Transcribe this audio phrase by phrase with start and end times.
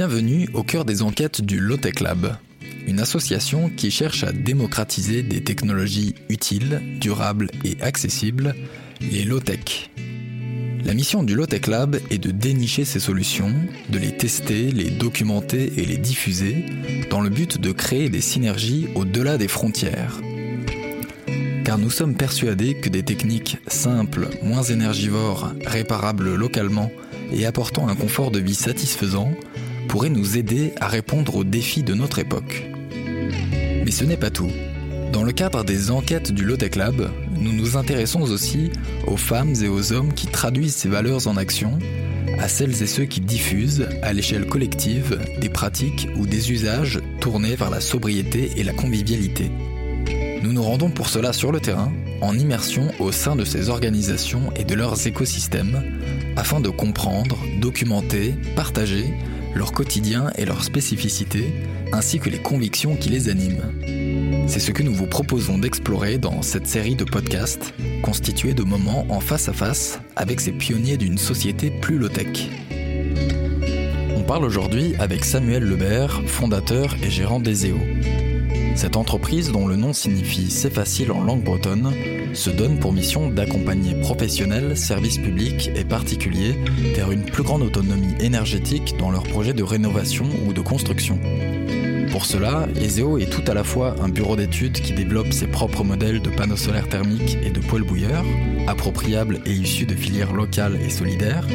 [0.00, 2.38] Bienvenue au cœur des enquêtes du Lotech Lab,
[2.86, 8.54] une association qui cherche à démocratiser des technologies utiles, durables et accessibles,
[9.02, 9.90] les low-tech.
[10.86, 13.52] La mission du Lotech Lab est de dénicher ces solutions,
[13.90, 16.64] de les tester, les documenter et les diffuser,
[17.10, 20.18] dans le but de créer des synergies au-delà des frontières.
[21.62, 26.90] Car nous sommes persuadés que des techniques simples, moins énergivores, réparables localement
[27.32, 29.30] et apportant un confort de vie satisfaisant
[29.90, 32.70] pourraient nous aider à répondre aux défis de notre époque.
[33.84, 34.50] Mais ce n'est pas tout.
[35.12, 38.70] Dans le cadre des enquêtes du Lotec Lab, nous nous intéressons aussi
[39.08, 41.76] aux femmes et aux hommes qui traduisent ces valeurs en action,
[42.38, 47.56] à celles et ceux qui diffusent, à l'échelle collective, des pratiques ou des usages tournés
[47.56, 49.50] vers la sobriété et la convivialité.
[50.44, 54.52] Nous nous rendons pour cela sur le terrain, en immersion au sein de ces organisations
[54.54, 55.82] et de leurs écosystèmes,
[56.36, 59.06] afin de comprendre, documenter, partager
[59.54, 61.52] leur quotidien et leurs spécificités,
[61.92, 63.72] ainsi que les convictions qui les animent.
[64.46, 69.06] C'est ce que nous vous proposons d'explorer dans cette série de podcasts constituée de moments
[69.08, 72.48] en face à face avec ces pionniers d'une société plus low-tech.
[74.16, 77.78] On parle aujourd'hui avec Samuel Lebert, fondateur et gérant d'Ezeo.
[78.80, 81.92] Cette entreprise, dont le nom signifie C'est facile en langue bretonne,
[82.32, 86.56] se donne pour mission d'accompagner professionnels, services publics et particuliers
[86.94, 91.18] vers une plus grande autonomie énergétique dans leurs projets de rénovation ou de construction.
[92.10, 95.84] Pour cela, Ezeo est tout à la fois un bureau d'études qui développe ses propres
[95.84, 98.24] modèles de panneaux solaires thermiques et de poêles bouilleurs,
[98.66, 101.46] appropriables et issus de filières locales et solidaires,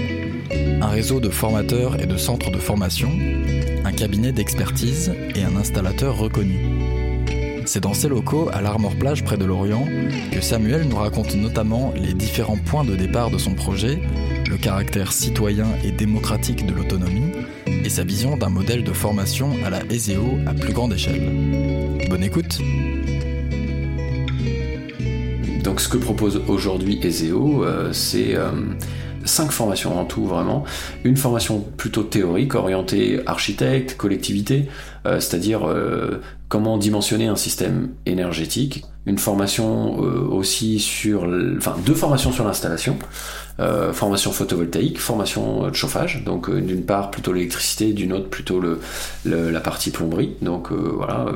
[0.80, 3.09] un réseau de formateurs et de centres de formation,
[3.84, 6.84] un cabinet d'expertise et un installateur reconnu.
[7.66, 9.88] C'est dans ces locaux, à l'Armor Plage près de Lorient,
[10.32, 14.02] que Samuel nous raconte notamment les différents points de départ de son projet,
[14.48, 17.32] le caractère citoyen et démocratique de l'autonomie,
[17.66, 22.08] et sa vision d'un modèle de formation à la ESEO à plus grande échelle.
[22.08, 22.59] Bonne écoute
[25.64, 28.36] Donc ce que propose aujourd'hui ESEO, euh, c'est...
[28.36, 28.52] Euh,
[29.25, 30.64] cinq formations en tout vraiment.
[31.04, 34.68] Une formation plutôt théorique, orientée architecte, collectivité,
[35.06, 35.62] euh, c'est-à-dire
[36.50, 38.83] comment dimensionner un système énergétique.
[39.06, 42.97] Une formation euh, aussi sur, enfin deux formations sur l'installation,
[43.94, 46.23] formation photovoltaïque, formation de chauffage.
[46.25, 48.61] Donc d'une part plutôt l'électricité, d'une autre plutôt
[49.23, 50.35] la partie plomberie.
[50.41, 51.28] Donc voilà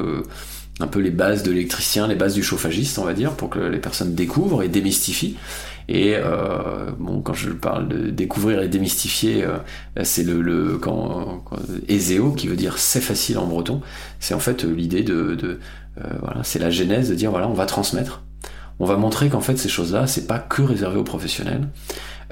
[0.80, 3.60] un peu les bases de l'électricien, les bases du chauffagiste, on va dire, pour que
[3.60, 5.36] les personnes découvrent et démystifient.
[5.92, 9.58] Et euh, bon, quand je parle de découvrir et démystifier, euh,
[10.04, 11.58] c'est le, le quand, quand
[12.36, 13.82] qui veut dire c'est facile en breton.
[14.20, 15.60] C'est en fait l'idée de, de
[15.98, 18.22] euh, voilà, c'est la genèse de dire voilà, on va transmettre.
[18.78, 21.68] On va montrer qu'en fait ces choses-là, c'est pas que réservé aux professionnels.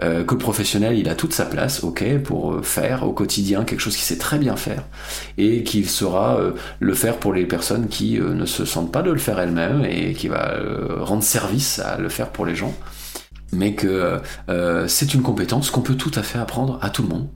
[0.03, 3.63] Euh, que le professionnel il a toute sa place, ok, pour euh, faire au quotidien
[3.63, 4.83] quelque chose qu'il sait très bien faire
[5.39, 6.39] et qu'il saura
[6.79, 10.13] le faire pour les personnes qui ne se sentent pas de le faire elles-mêmes et
[10.13, 10.53] qui va
[10.99, 12.75] rendre service à le faire pour les gens
[13.51, 14.19] mais que
[14.49, 17.29] euh, c'est une compétence qu'on peut tout à fait apprendre à tout le monde,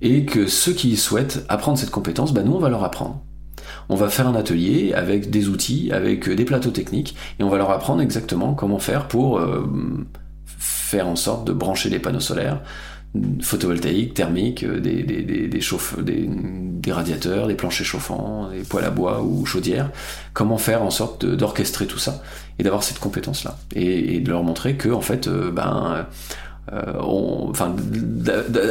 [0.00, 3.22] et que ceux qui souhaitent apprendre cette compétence, ben nous on va leur apprendre.
[3.88, 7.58] On va faire un atelier avec des outils, avec des plateaux techniques, et on va
[7.58, 9.68] leur apprendre exactement comment faire pour euh,
[10.46, 12.62] faire en sorte de brancher des panneaux solaires,
[13.40, 15.60] photovoltaïques, thermiques, euh, des, des, des, des,
[15.98, 19.90] des, radiateurs, des planchers chauffants, des poêles à bois ou chaudières.
[20.32, 22.22] Comment faire en sorte d'orchestrer tout ça
[22.58, 23.58] et d'avoir cette compétence-là.
[23.74, 26.06] Et, de leur montrer que, en fait, euh, ben,
[26.72, 27.76] euh, on, enfin,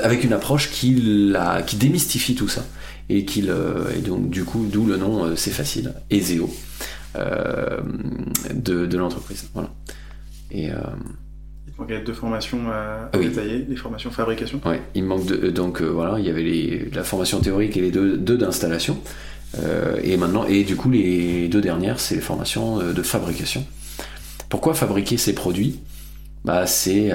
[0.04, 2.66] avec une approche qui, la, qui démystifie tout ça.
[3.10, 3.54] Et, qu'il
[3.96, 6.50] et donc, du coup, d'où le nom C'est facile, ESEO,
[7.16, 9.50] de, de l'entreprise.
[9.54, 9.70] Voilà.
[10.52, 10.70] Et.
[11.82, 14.62] Donc il y a deux formations à, détailler, les formations fabrication.
[14.68, 17.76] Oui, il manque de, euh, donc euh, voilà, il y avait les, la formation théorique
[17.76, 19.00] et les deux, deux d'installation.
[19.58, 23.66] Euh, et maintenant, et du coup les deux dernières, c'est les formations de fabrication.
[24.48, 25.80] Pourquoi fabriquer ces produits?
[26.46, 27.10] Bah c'est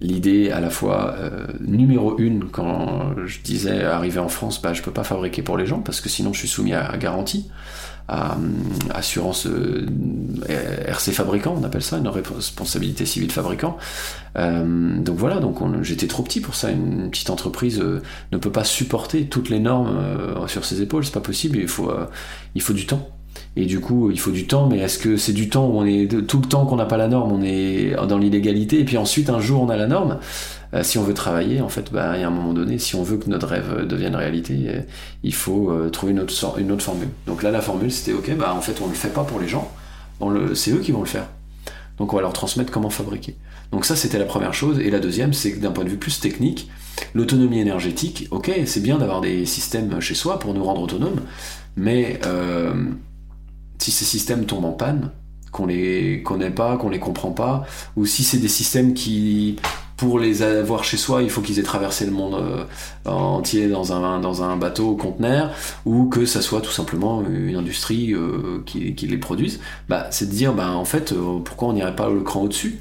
[0.00, 1.14] l'idée à la fois
[1.60, 5.66] numéro une quand je disais arriver en France, bah je peux pas fabriquer pour les
[5.66, 7.50] gens parce que sinon je suis soumis à garantie
[8.10, 8.36] à,
[8.92, 9.86] assurance euh,
[10.48, 13.78] RC fabricant, on appelle ça, une responsabilité civile fabricant.
[14.36, 16.70] Euh, donc voilà, donc j'étais trop petit pour ça.
[16.70, 18.02] Une petite entreprise euh,
[18.32, 19.96] ne peut pas supporter toutes les normes
[20.48, 21.58] sur ses épaules, c'est pas possible.
[21.58, 21.92] Il faut,
[22.54, 23.08] il faut du temps.
[23.56, 25.84] Et du coup, il faut du temps, mais est-ce que c'est du temps où on
[25.84, 28.96] est tout le temps qu'on n'a pas la norme, on est dans l'illégalité, et puis
[28.96, 30.18] ensuite un jour on a la norme?
[30.74, 32.94] Euh, si on veut travailler, en fait, bah, il y a un moment donné, si
[32.94, 34.80] on veut que notre rêve devienne réalité, euh,
[35.22, 37.08] il faut euh, trouver une autre, formule.
[37.26, 39.48] Donc là, la formule, c'était ok, bah, en fait, on le fait pas pour les
[39.48, 39.70] gens,
[40.54, 41.26] c'est eux qui vont le faire.
[41.98, 43.36] Donc on va leur transmettre comment fabriquer.
[43.72, 44.78] Donc ça, c'était la première chose.
[44.80, 46.70] Et la deuxième, c'est que d'un point de vue plus technique,
[47.14, 51.20] l'autonomie énergétique, ok, c'est bien d'avoir des systèmes chez soi pour nous rendre autonomes,
[51.76, 52.72] mais euh,
[53.78, 55.10] si ces systèmes tombent en panne,
[55.52, 59.56] qu'on les connaît pas, qu'on les comprend pas, ou si c'est des systèmes qui
[60.00, 62.64] pour les avoir chez soi, il faut qu'ils aient traversé le monde euh,
[63.04, 65.54] entier dans un, bateau conteneur,
[65.84, 69.60] ou que ça soit tout simplement une industrie euh, qui, qui, les produise,
[69.90, 72.78] bah, c'est de dire, bah, en fait, euh, pourquoi on n'irait pas le cran au-dessus?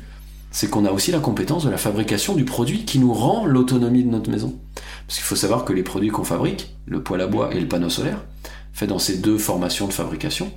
[0.52, 4.06] C'est qu'on a aussi la compétence de la fabrication du produit qui nous rend l'autonomie
[4.06, 4.58] de notre maison.
[5.06, 7.68] Parce qu'il faut savoir que les produits qu'on fabrique, le poêle à bois et le
[7.68, 8.24] panneau solaire,
[8.72, 10.54] fait dans ces deux formations de fabrication,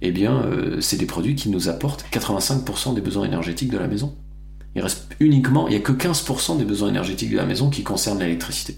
[0.00, 0.44] eh bien,
[0.80, 4.16] c'est des produits qui nous apportent 85% des besoins énergétiques de la maison.
[4.74, 7.82] Il reste uniquement, il n'y a que 15% des besoins énergétiques de la maison qui
[7.82, 8.76] concernent l'électricité.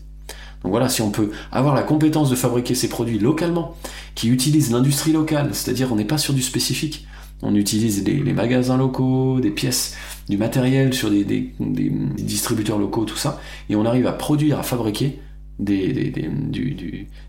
[0.62, 3.76] Donc voilà, si on peut avoir la compétence de fabriquer ces produits localement,
[4.14, 7.06] qui utilisent l'industrie locale, c'est-à-dire on n'est pas sur du spécifique,
[7.42, 9.96] on utilise les magasins locaux, des pièces,
[10.28, 15.20] du matériel sur des, distributeurs locaux, tout ça, et on arrive à produire, à fabriquer
[15.58, 15.92] des,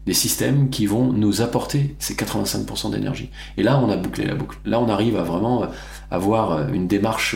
[0.06, 3.30] des, systèmes qui vont nous apporter ces 85% d'énergie.
[3.58, 4.58] Et là, on a bouclé la boucle.
[4.66, 5.68] Là, on arrive à vraiment
[6.10, 7.36] avoir une démarche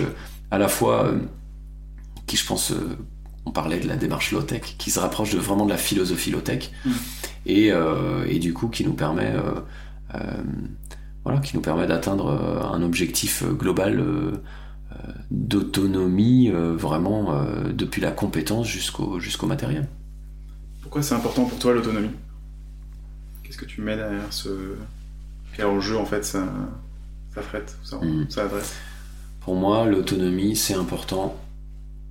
[0.51, 1.19] à la fois euh,
[2.27, 2.97] qui, je pense, euh,
[3.45, 6.71] on parlait de la démarche low-tech, qui se rapproche de, vraiment de la philosophie low-tech,
[6.85, 6.91] mm.
[7.45, 9.33] et, euh, et, du coup qui nous permet,
[11.23, 12.29] voilà, qui nous permet d'atteindre
[12.73, 14.03] un objectif global
[15.29, 19.87] d'autonomie, vraiment depuis la compétence jusqu'au jusqu'au matériel.
[20.81, 22.09] Pourquoi c'est important pour toi l'autonomie?
[23.43, 24.75] Qu'est-ce que tu mets derrière ce
[25.55, 26.47] quel enjeu en fait ça,
[27.33, 28.27] ça frette, ça, mm.
[28.29, 28.75] ça adresse?
[29.39, 31.35] Pour moi, l'autonomie, c'est important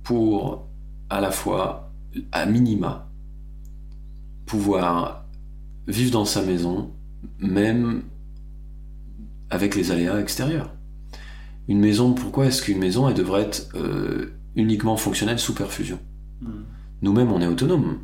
[0.03, 0.67] pour
[1.09, 1.91] à la fois,
[2.31, 3.09] à minima,
[4.45, 5.25] pouvoir
[5.87, 6.91] vivre dans sa maison,
[7.39, 8.03] même
[9.49, 10.71] avec les aléas extérieurs.
[11.67, 15.99] Une maison, pourquoi est-ce qu'une maison, elle devrait être euh, uniquement fonctionnelle sous perfusion?
[16.41, 16.63] Hmm.
[17.01, 17.99] Nous-mêmes, on est autonome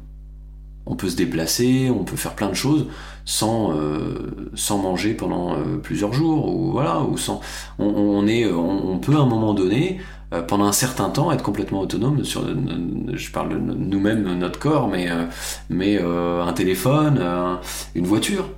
[0.86, 2.88] on peut se déplacer, on peut faire plein de choses
[3.26, 7.42] sans euh, sans manger pendant euh, plusieurs jours ou voilà ou sans
[7.80, 10.00] on, est on, peut à un moment donné
[10.34, 14.88] euh, pendant un certain temps être complètement autonome sur je parle de nous-mêmes notre corps
[14.88, 15.08] mais
[15.70, 17.22] mais un téléphone
[17.96, 18.50] une voiture.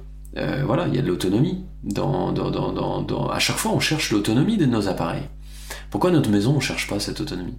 [0.66, 4.66] Voilà il y a de l'autonomie dans, dans, à chaque fois on cherche l'autonomie de
[4.66, 5.30] nos appareils.
[5.90, 7.58] Pourquoi notre maison on cherche pas cette autonomie?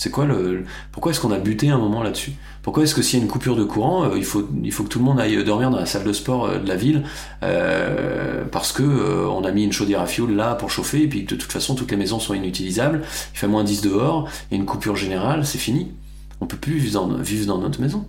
[0.00, 2.32] C'est quoi le pourquoi est-ce qu'on a buté un moment là-dessus?
[2.62, 4.84] Pourquoi est-ce que s'il y a une coupure de courant, euh, il faut il faut
[4.84, 7.02] que tout le monde aille dormir dans la salle de sport euh, de la ville
[7.42, 8.82] euh, parce que
[9.28, 11.74] on a mis une chaudière à fioul là pour chauffer et puis de toute façon
[11.74, 13.02] toutes les maisons sont inutilisables,
[13.34, 15.92] il fait moins 10 dehors, il y a une coupure générale, c'est fini.
[16.40, 18.06] On peut plus vivre dans, vivre dans notre maison.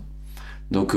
[0.72, 0.96] Donc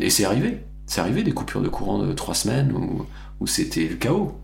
[0.00, 3.06] et c'est arrivé, c'est arrivé des coupures de courant de trois semaines où,
[3.40, 4.38] où c'était le chaos.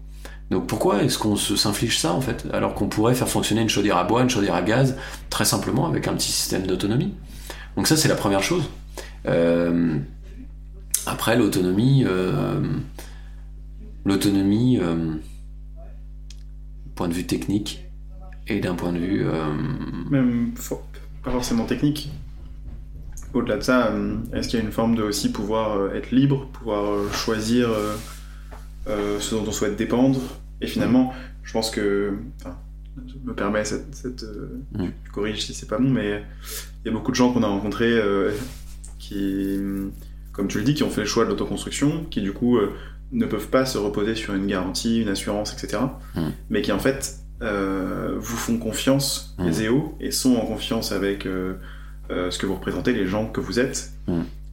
[0.51, 3.97] Donc pourquoi est-ce qu'on s'inflige ça en fait alors qu'on pourrait faire fonctionner une chaudière
[3.97, 4.97] à bois, une chaudière à gaz
[5.31, 7.15] très simplement avec un petit système d'autonomie?
[7.77, 8.69] Donc ça c'est la première chose.
[9.27, 9.99] Euh,
[11.07, 12.61] après l'autonomie, euh,
[14.05, 15.15] l'autonomie, euh,
[16.95, 17.85] point de vue technique
[18.49, 19.25] et d'un point de vue
[20.11, 20.53] même
[21.23, 22.11] pas forcément technique.
[23.33, 23.93] Au-delà de ça,
[24.33, 27.71] est-ce qu'il y a une forme de aussi pouvoir être libre, pouvoir choisir
[28.87, 30.19] ce dont on souhaite dépendre,
[30.61, 31.13] et finalement,
[31.43, 32.13] je pense que.
[33.07, 33.95] je me permets cette.
[33.95, 34.89] cette euh, mm.
[35.13, 36.23] corrige si c'est pas bon, mais
[36.85, 38.31] il y a beaucoup de gens qu'on a rencontrés euh,
[38.99, 39.59] qui,
[40.33, 42.73] comme tu le dis, qui ont fait le choix de l'autoconstruction, qui du coup euh,
[43.13, 45.83] ne peuvent pas se reposer sur une garantie, une assurance, etc.
[46.15, 46.21] Mm.
[46.51, 49.47] Mais qui en fait vous font confiance, mm.
[49.47, 51.27] les EO, et sont en confiance avec
[52.11, 53.93] ce que vous représentez, les gens que vous êtes.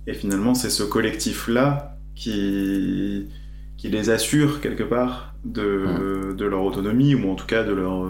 [0.09, 3.27] Et finalement, c'est ce collectif-là qui,
[3.75, 8.05] qui les assure quelque part de, de, leur autonomie ou en tout cas de leur,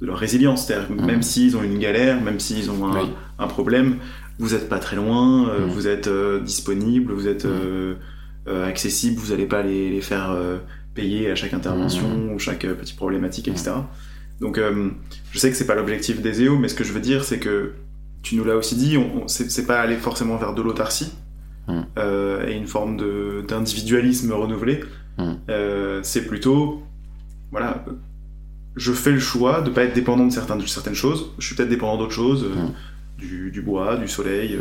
[0.00, 0.66] de leur résilience.
[0.66, 3.96] C'est-à-dire même s'ils ont une galère, même s'ils ont un, un, problème,
[4.38, 7.96] vous n'êtes pas très loin, euh, vous êtes euh, disponible, vous êtes euh,
[8.46, 10.36] accessible, vous n'allez pas les, les faire
[10.94, 13.72] payer à chaque intervention ou chaque petite problématique, etc.
[14.40, 17.24] Donc je sais que c'est pas l'objectif des EO, mais ce que je veux dire,
[17.24, 17.72] c'est que
[18.22, 21.12] tu nous l'as aussi dit, c'est pas aller forcément vers de l'autarcie.
[21.68, 22.96] et une forme
[23.46, 24.80] d'individualisme renouvelé,
[25.18, 25.34] Hmm.
[25.50, 26.82] Euh, c'est plutôt,
[27.50, 27.84] voilà,
[28.76, 31.30] je fais le choix de ne pas être dépendant de certaines, certaines choses.
[31.38, 33.50] Je suis peut-être dépendant d'autres choses, euh, hmm.
[33.50, 34.56] du, bois, du soleil,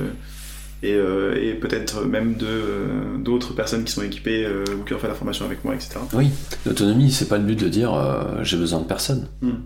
[0.83, 5.15] euh, et, peut-être même de d'autres personnes qui sont équipées ou qui ont fait la
[5.15, 5.99] formation avec moi, etc.
[6.13, 6.29] Oui,
[6.65, 7.93] l'autonomie, c'est pas le but de dire
[8.41, 9.27] j'ai besoin de personne.
[9.41, 9.61] Hmm.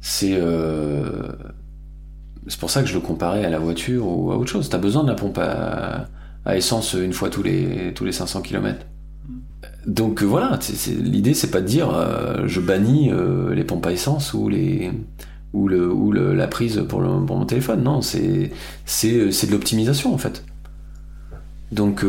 [0.00, 0.38] C'est
[2.46, 4.68] c'est pour ça que je le comparais à la voiture ou à autre chose.
[4.68, 6.08] Tu as besoin de la pompe à,
[6.46, 8.86] à, essence une fois tous les, tous les 500 km
[9.86, 10.58] donc euh, voilà,
[10.98, 14.90] l'idée c'est pas de dire euh, je bannis euh, les pompes à essence ou les
[15.52, 17.82] ou, le, ou le, la prise pour, le, pour mon téléphone.
[17.82, 18.50] Non, c'est
[18.84, 20.44] c'est de l'optimisation en fait.
[21.72, 22.04] Donc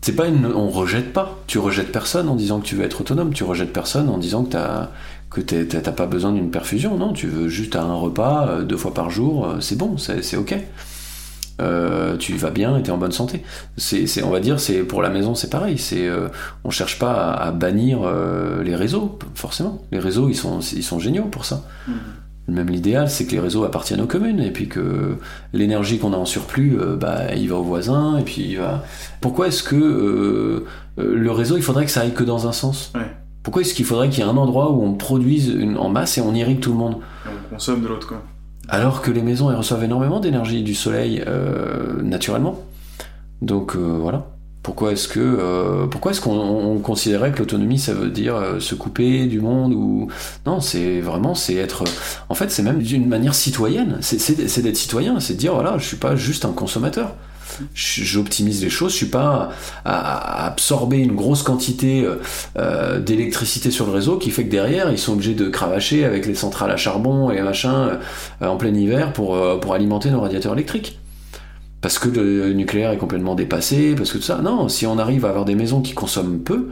[0.00, 1.38] c'est pas on rejette pas.
[1.46, 3.32] Tu rejettes personne en disant que tu veux être autonome.
[3.32, 4.90] Tu rejettes personne en disant que t'as
[5.30, 6.96] que pas besoin d'une perfusion.
[6.96, 9.56] Non, tu veux juste un repas deux fois par jour.
[9.60, 10.56] C'est bon, c'est c'est ok.
[11.60, 13.42] Euh, tu vas bien et t'es en bonne santé.
[13.76, 15.78] C'est, on va dire, c'est pour la maison, c'est pareil.
[15.78, 16.28] C'est, euh,
[16.64, 19.82] on cherche pas à, à bannir euh, les réseaux, forcément.
[19.92, 21.62] Les réseaux, ils sont, ils sont géniaux pour ça.
[22.48, 25.16] Même l'idéal, c'est que les réseaux appartiennent aux communes et puis que
[25.52, 28.82] l'énergie qu'on a en surplus, euh, bah, il va au voisin et puis il va.
[29.20, 30.64] Pourquoi est-ce que
[30.96, 32.92] le réseau, il faudrait que ça aille que dans un sens?
[32.94, 33.10] Ouais.
[33.42, 36.16] Pourquoi est-ce qu'il faudrait qu'il y ait un endroit où on produise une- en masse
[36.18, 36.96] et on irrigue tout le monde?
[37.26, 38.22] Et on consomme de l'autre, quoi.
[38.68, 42.60] Alors que les maisons elles reçoivent énormément d'énergie du soleil euh, naturellement.
[43.42, 44.26] Donc euh, voilà.
[44.62, 48.74] Pourquoi est-ce que euh, pourquoi est-ce qu'on on considérait que l'autonomie ça veut dire se
[48.74, 50.08] couper du monde ou
[50.46, 51.84] non c'est vraiment c'est être
[52.30, 55.84] en fait c'est même d'une manière citoyenne c'est d'être citoyen c'est de dire voilà je
[55.84, 57.14] suis pas juste un consommateur
[57.74, 59.50] j'optimise les choses je suis pas
[59.84, 62.16] à, absorber une grosse quantité euh,
[62.58, 66.26] euh, d'électricité sur le réseau qui fait que derrière ils sont obligés de cravacher avec
[66.26, 67.98] les centrales à charbon et machin
[68.42, 70.98] euh, en plein hiver pour, pour alimenter nos radiateurs électriques.
[71.80, 74.40] Parce que le nucléaire est complètement dépassé, parce que tout ça.
[74.42, 76.70] Non, si on arrive à avoir des maisons qui consomment peu,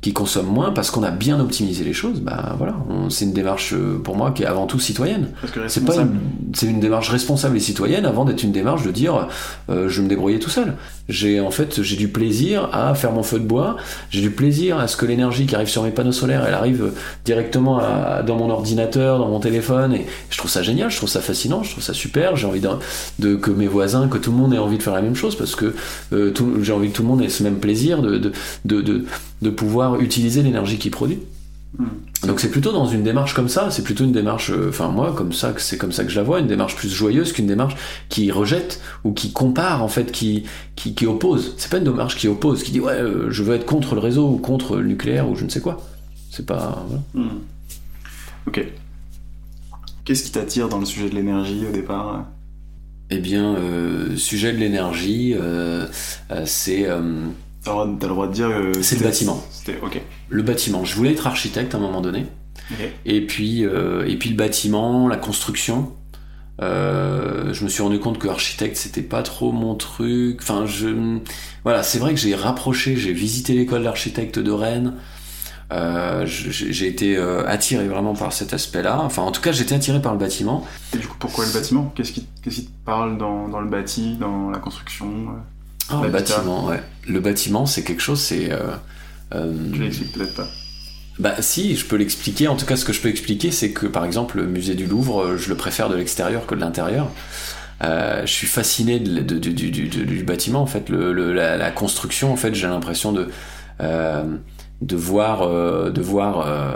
[0.00, 2.74] qui consomment moins, parce qu'on a bien optimisé les choses, bah voilà,
[3.10, 5.28] c'est une démarche euh, pour moi qui est avant tout citoyenne.
[5.68, 6.18] C'est pas une,
[6.54, 9.28] c'est une démarche responsable et citoyenne avant d'être une démarche de dire
[9.68, 10.74] euh, je vais me débrouiller tout seul.
[11.10, 13.76] J'ai en fait j'ai du plaisir à faire mon feu de bois,
[14.10, 16.92] j'ai du plaisir à ce que l'énergie qui arrive sur mes panneaux solaires, elle arrive
[17.26, 21.08] directement à- dans mon ordinateur, dans mon téléphone et je trouve ça génial, je trouve
[21.10, 22.36] ça fascinant, je trouve ça super.
[22.36, 22.68] J'ai envie de,
[23.18, 25.36] de- que mes voisins, que tout le monde ait envie de faire la même chose
[25.36, 25.74] parce que
[26.12, 28.32] euh, j'ai envie que tout le monde ait ce même plaisir de de,
[28.64, 29.04] de, de,
[29.42, 29.50] de
[29.90, 31.18] pouvoir utiliser l'énergie qu'il produit.
[31.78, 31.86] Hmm.
[32.26, 35.14] Donc c'est plutôt dans une démarche comme ça, c'est plutôt une démarche, euh, enfin moi
[35.16, 37.76] comme ça, c'est comme ça que je la vois, une démarche plus joyeuse qu'une démarche
[38.08, 40.44] qui rejette ou qui compare en fait, qui
[40.74, 41.54] qui, qui oppose.
[41.58, 44.00] C'est pas une démarche qui oppose, qui dit ouais euh, je veux être contre le
[44.00, 45.80] réseau ou contre le nucléaire ou je ne sais quoi.
[46.30, 47.02] C'est pas voilà.
[47.14, 47.38] Hmm.
[48.46, 48.66] Ok.
[50.04, 52.26] Qu'est-ce qui t'attire dans le sujet de l'énergie au départ
[53.10, 55.86] Eh bien euh, sujet de l'énergie, euh,
[56.32, 57.26] euh, c'est euh,
[57.64, 58.48] T'as le droit- t'as le droit de dire.
[58.48, 59.42] euh, C'est le bâtiment.
[59.50, 60.00] C'était ok.
[60.28, 60.84] le bâtiment.
[60.84, 62.26] Je voulais être architecte à un moment donné.
[63.04, 65.92] Et puis, euh, et puis le bâtiment, la construction.
[66.62, 70.38] Euh, je me suis rendu compte que architecte c'était pas trop mon truc.
[70.42, 71.18] Enfin, je,
[71.64, 74.94] voilà, c'est vrai que j'ai rapproché, j'ai visité l'école d'architecte de Rennes.
[75.72, 79.00] Euh, j'ai été euh, attiré vraiment par cet aspect-là.
[79.02, 80.66] Enfin, en tout cas, j'étais attiré par le bâtiment.
[80.94, 81.92] Et du coup, pourquoi le bâtiment?
[81.94, 85.28] Qu'est-ce qui, qu'est-ce qui te parle dans, dans le bâti, dans la construction?
[85.92, 86.80] Euh Ah, le bâtiment, ouais.
[87.08, 88.50] Le bâtiment, c'est quelque chose, c'est.
[88.52, 88.58] Euh,
[89.34, 90.48] euh, Je l'explique peut-être pas.
[91.18, 92.48] Bah si, je peux l'expliquer.
[92.48, 94.86] En tout cas, ce que je peux expliquer, c'est que par exemple, le musée du
[94.86, 97.08] Louvre, euh, je le préfère de l'extérieur que de l'intérieur.
[97.82, 102.32] Euh, je suis fasciné de- de- du- bâtiment, en fait, le, le- la, la construction.
[102.32, 103.28] En fait, j'ai l'impression de
[103.80, 104.24] euh,
[104.82, 106.74] de voir, euh, de voir, euh,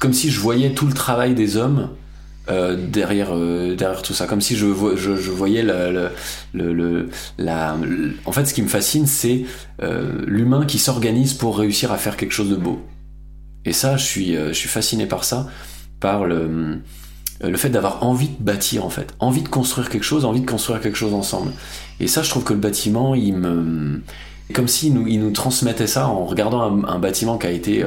[0.00, 1.90] comme si je voyais tout le travail des hommes
[2.50, 4.66] euh, derrière euh, derrière tout ça, comme si je,
[4.96, 6.10] je, voyais le,
[6.52, 7.76] le- la.
[7.80, 9.44] le- En fait, ce qui me fascine, c'est
[9.82, 12.80] euh, l'humain qui s'organise pour réussir à faire quelque chose de beau.
[13.64, 15.46] Et ça, je suis, je suis fasciné par ça,
[16.00, 16.78] par le,
[17.42, 20.50] le fait d'avoir envie de bâtir en fait, envie de construire quelque chose, envie de
[20.50, 21.52] construire quelque chose ensemble.
[22.00, 24.00] Et ça, je trouve que le bâtiment, il me,
[24.54, 27.84] comme s'il nous, il nous transmettait ça en regardant un, un bâtiment qui a été,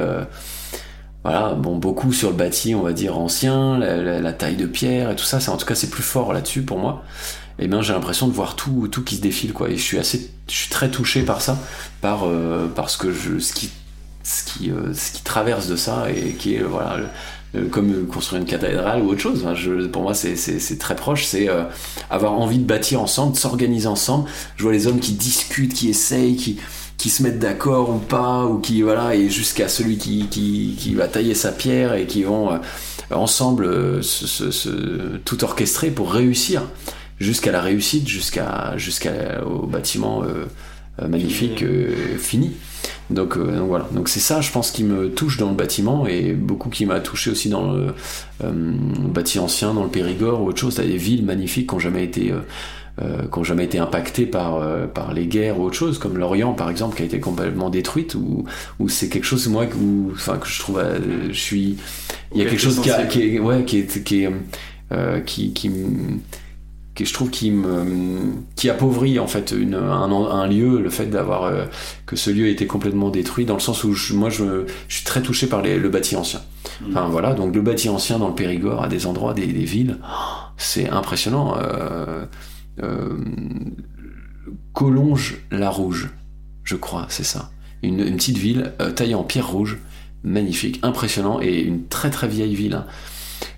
[1.24, 5.16] voilà, bon, beaucoup sur le bâti, on va dire ancien, la, taille de pierre et
[5.16, 5.40] tout ça.
[5.40, 7.02] C'est en tout cas, c'est plus fort là-dessus pour moi.
[7.58, 9.70] Et bien, j'ai l'impression de voir tout, tout qui se défile, quoi.
[9.70, 11.58] Et je suis assez, je suis très touché par ça,
[12.02, 13.70] par, euh, parce que je, ce qui,
[14.22, 16.98] ce qui, euh, ce qui traverse de ça et qui est, voilà,
[17.70, 19.46] comme construire une cathédrale ou autre chose.
[19.92, 21.24] Pour moi, c'est très proche.
[21.24, 21.64] C'est euh,
[22.10, 24.28] avoir envie de bâtir ensemble, de s'organiser ensemble.
[24.56, 26.58] Je vois les hommes qui discutent, qui essayent, qui,
[26.96, 30.94] qui se mettent d'accord ou pas, ou qui voilà, et jusqu'à celui qui, qui, qui
[30.94, 32.56] va tailler sa pierre et qui vont euh,
[33.10, 36.62] ensemble euh, se, se- se- tout orchestrer pour réussir
[37.20, 40.46] jusqu'à la réussite, jusqu'à jusqu'à au bâtiment euh,
[41.08, 41.64] magnifique
[42.18, 42.52] fini.
[43.10, 46.32] Donc, donc voilà, donc c'est ça, je pense, qui me touche dans le bâtiment et
[46.32, 47.92] beaucoup qui m'a touché aussi dans le
[48.42, 50.76] bâti ancien, dans le Périgord ou autre chose.
[50.76, 52.32] T'as des villes magnifiques qui n'ont jamais été
[53.02, 56.16] euh, qui ont jamais été impactées par euh, par les guerres ou autre chose, comme
[56.16, 58.44] l'Orient par exemple, qui a été complètement détruite, ou
[58.78, 61.76] ou c'est quelque chose moi que, où- enfin que je trouve, euh, je suis,
[62.32, 64.30] il y a quelque chose qui, a- t'es qui est, ouais, qui est, qui est,
[64.92, 65.72] euh, qui, qui,
[66.94, 71.06] qui je trouve qui me qui appauvrit en fait une, un, un, lieu le fait
[71.06, 71.52] d'avoir
[72.06, 75.04] que ce lieu ait été complètement détruit dans le sens où moi je, je, suis
[75.04, 76.42] très touché par les, le bâti ancien
[76.80, 76.84] mmh.
[76.90, 79.98] enfin voilà donc le bâti ancien dans le Périgord à des endroits des, des villes
[80.56, 82.26] c'est impressionnant euh,
[82.82, 83.16] euh,
[84.72, 86.10] Collonges la Rouge
[86.64, 87.50] je crois c'est ça
[87.82, 89.78] une, une, petite ville euh, taillée en pierre rouge
[90.22, 92.86] magnifique impressionnant et une très très vieille ville hein.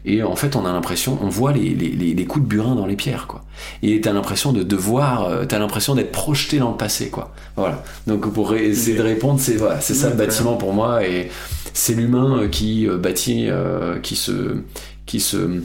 [0.05, 2.87] Et en fait, on a l'impression, on voit les, les, les, coups de burin dans
[2.87, 3.45] les pierres, quoi.
[3.83, 7.35] Et t'as l'impression de, de voir, euh, t'as l'impression d'être projeté dans le passé, quoi.
[7.57, 7.83] Voilà.
[8.07, 11.31] Donc pour essayer de répondre, c'est voilà, c'est ça le bâtiment pour moi, et
[11.73, 14.59] c'est l'humain euh, qui bâtit, euh, qui se,
[15.07, 15.61] qui se,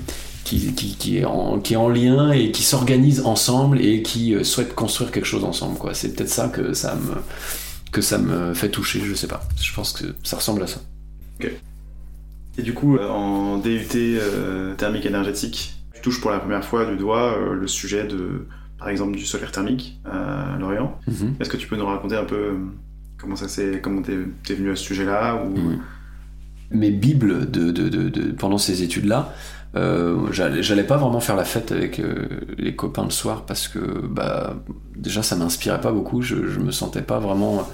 [0.52, 4.24] qui, qui, qui, est en, qui est en lien et qui s'organise ensemble et qui
[4.44, 5.94] souhaite construire quelque chose ensemble, quoi.
[5.94, 7.16] C'est peut-être ça que ça me,
[7.92, 9.42] que ça me fait toucher, je sais pas.
[9.62, 10.82] Je pense que ça ressemble à ça.
[12.58, 15.60] Et du coup, en DUT euh, thermique énergétique,
[15.94, 18.46] tu touches pour la première fois du doigt euh, le sujet de,
[18.78, 21.00] par exemple, du solaire thermique à Lorient.
[21.08, 21.40] -hmm.
[21.40, 22.58] Est-ce que tu peux nous raconter un peu euh,
[23.20, 24.18] comment ça s'est, comment t'es,
[24.50, 25.56] es venu à ce sujet-là ou...
[26.84, 29.34] Mes bibles de, de, de, de, pendant ces études-là,
[29.76, 33.80] euh, j'allais pas vraiment faire la fête avec euh, les copains le soir parce que
[33.80, 34.56] bah,
[34.98, 37.68] déjà ça m'inspirait pas beaucoup, je, me sentais pas vraiment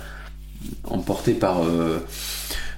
[0.83, 1.99] emporté par euh,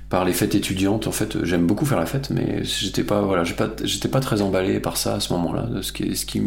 [0.10, 1.08] par les fêtes étudiantes.
[1.08, 4.42] En fait, j'aime beaucoup faire la fête, mais j'étais pas, voilà, j'étais pas, pas très
[4.42, 6.42] emballé par ça à ce moment-là, ce qui, ce qui,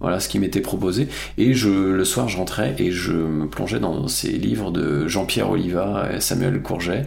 [0.00, 1.08] voilà, ce qui m'était proposé.
[1.38, 5.50] Et je, le soir, je rentrais et je me plongeais dans ces livres de Jean-Pierre
[5.50, 7.06] Oliva et Samuel Courget,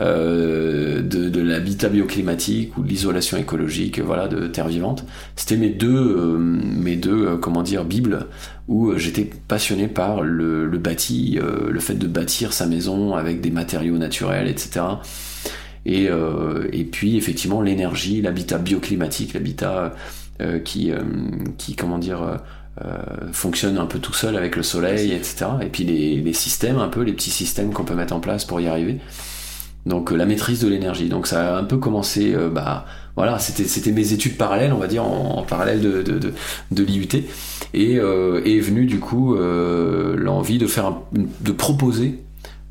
[0.00, 5.04] euh, de, l'habitat bioclimatique ou l'isolation écologique, voilà, de terre vivante.
[5.36, 8.26] C'était mes deux, euh, mes deux, euh, comment dire, bibles
[8.70, 13.40] où j'étais passionné par le, le bâti, euh, le fait de bâtir sa maison avec
[13.40, 14.86] des matériaux naturels, etc.
[15.84, 19.92] Et, euh, et puis effectivement l'énergie, l'habitat bioclimatique, l'habitat
[20.40, 20.92] euh, qui,
[21.58, 22.38] qui, comment dire,
[23.32, 25.46] fonctionne un peu tout seul avec le soleil, etc.
[25.62, 28.44] Et puis les, les systèmes, un peu les petits systèmes qu'on peut mettre en place
[28.44, 29.00] pour y arriver.
[29.84, 31.08] Donc la maîtrise de l'énergie.
[31.08, 32.86] Donc ça a un peu commencé, bah,
[33.20, 36.00] voilà, c'était mes études parallèles, on va dire en, parallèle de
[36.70, 37.22] de, l'IUT,
[37.74, 42.20] et euh, est venu du coup euh, l'envie de faire de proposer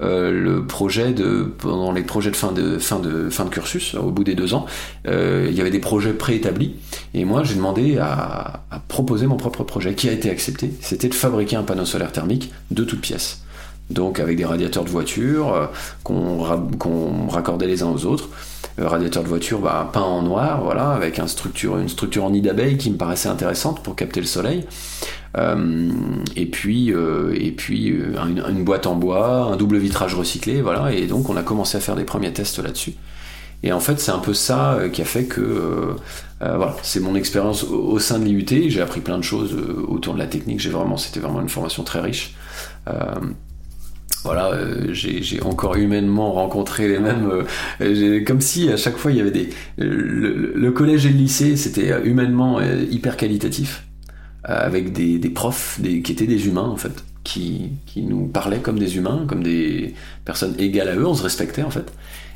[0.01, 4.09] euh, le projet de pendant les projets de fin de fin de fin cursus au
[4.09, 4.65] bout des deux ans
[5.05, 6.77] il y avait des projets préétablis.
[7.13, 10.71] Et moi j'ai demandé à, proposer mon propre projet qui a été accepté.
[10.81, 13.43] C'était de fabriquer un panneau solaire thermique de toutes pièces
[13.89, 15.65] donc avec des radiateurs de voiture euh,
[16.04, 18.30] qu'on ra qu'on raccordait les uns aux autres.
[18.80, 22.78] Euh, radiateur de voiture bah, peint en noir voilà avec une structure en nid d'abeille
[22.78, 24.65] qui me paraissait intéressante pour capter le soleil.
[25.38, 25.89] Euh,
[26.36, 31.06] et puis euh, et puis une, boîte en bois un double vitrage recyclé voilà et
[31.06, 32.93] donc on a commencé à faire des premiers tests là-dessus.
[33.63, 35.95] Et en fait c'est un peu ça qui a fait que
[36.39, 38.69] voilà c'est mon expérience au, au, sein de l'IUT.
[38.69, 39.56] J'ai appris plein de choses
[39.88, 40.65] autour de la technique.
[40.67, 42.36] Vraiment c'était vraiment une formation très riche
[44.23, 47.45] voilà, euh, j'ai encore humainement rencontré les mêmes.
[47.82, 49.49] Euh, comme si à chaque fois il y avait des.
[49.77, 53.86] Le, collège et le lycée, c'était humainement euh, hyper qualitatif,
[54.43, 58.60] avec des, des profs des, qui étaient des humains en fait, qui, qui nous parlaient
[58.60, 59.93] comme des humains, comme des
[60.25, 61.91] personnes égales à eux, on se respectait en fait.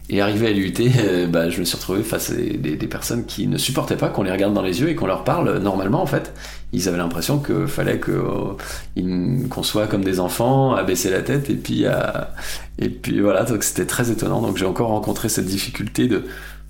[0.09, 3.25] Et arrivé à l'UT, euh, bah, je me suis retrouvé face à des, des, personnes
[3.25, 6.01] qui ne supportaient pas qu'on les regarde dans les yeux et qu'on leur parle normalement
[6.01, 6.33] en fait.
[6.73, 8.57] Ils avaient l'impression qu'il fallait qu'on
[8.97, 12.33] euh, soit comme des enfants, à baisser la tête et puis à,
[12.79, 13.43] et puis voilà.
[13.43, 14.41] Donc c'était très étonnant.
[14.41, 16.25] Donc j'ai encore rencontré cette difficulté de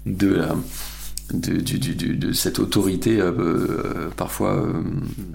[0.06, 0.42] de
[1.32, 4.84] de, cette autorité euh, euh, parfois euh,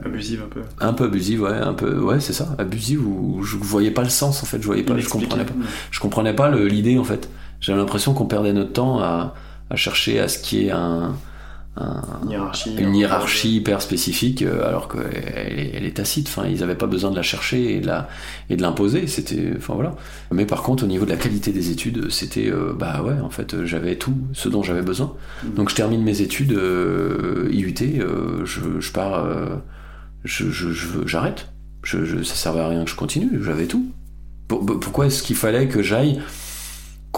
[0.04, 0.60] abusive un peu.
[0.80, 2.54] un peu abusive ouais un peu ouais c'est ça.
[2.58, 4.60] Abusive où je voyais pas le sens en fait.
[4.60, 5.54] Je voyais pas je comprenais pas.
[5.90, 7.28] Je comprenais pas l'idée en fait
[7.60, 9.34] j'avais l'impression qu'on perdait notre temps à,
[9.70, 11.14] à, chercher à ce qui est un,
[11.76, 16.28] un une hiérarchie, une hiérarchie hyper spécifique alors qu'elle est, elle est tacite.
[16.28, 18.08] Enfin ils avaient pas besoin de la chercher et de la
[18.50, 19.06] et de l'imposer.
[19.06, 19.94] C'était enfin voilà.
[20.32, 23.30] Mais par contre au niveau de la qualité des études c'était euh, bah ouais en
[23.30, 25.14] fait j'avais tout ce dont j'avais besoin.
[25.44, 25.54] Mmh.
[25.54, 29.26] donc je termine mes études euh, IUT euh, je, je, pars
[30.24, 30.46] je
[31.06, 31.48] j'arrête.
[31.84, 33.40] Je, je, ça servait à rien que je continue.
[33.42, 33.86] J'avais tout.
[34.48, 36.20] Pourquoi est-ce qu'il fallait que j'aille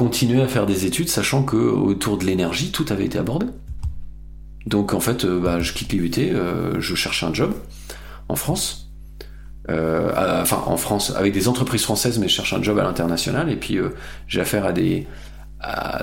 [0.01, 3.47] continuer à faire des études sachant que autour de l'énergie tout avait été abordé
[4.67, 7.55] donc en fait, euh, bah, je quitte l'IUT, euh, je cherche un job
[8.29, 8.91] en France.
[9.69, 10.11] Euh,
[10.43, 13.51] enfin, en France, avec des entreprises françaises, mais je cherche un job à l'international.
[13.51, 13.79] Et puis,
[14.27, 15.07] j'ai affaire à des.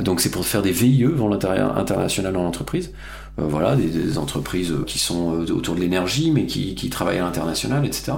[0.02, 2.92] Donc, c'est pour faire des VIE, volontariat international en entreprise.
[3.40, 7.86] Euh, voilà, des, entreprises qui sont autour de l'énergie, mais qui, qui travaillent à l'international,
[7.86, 8.14] etc.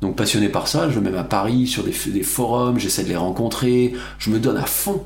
[0.00, 3.16] Donc, passionné par ça, je me mets à Paris sur des forums, j'essaie de les
[3.16, 5.04] rencontrer, je me donne à fond.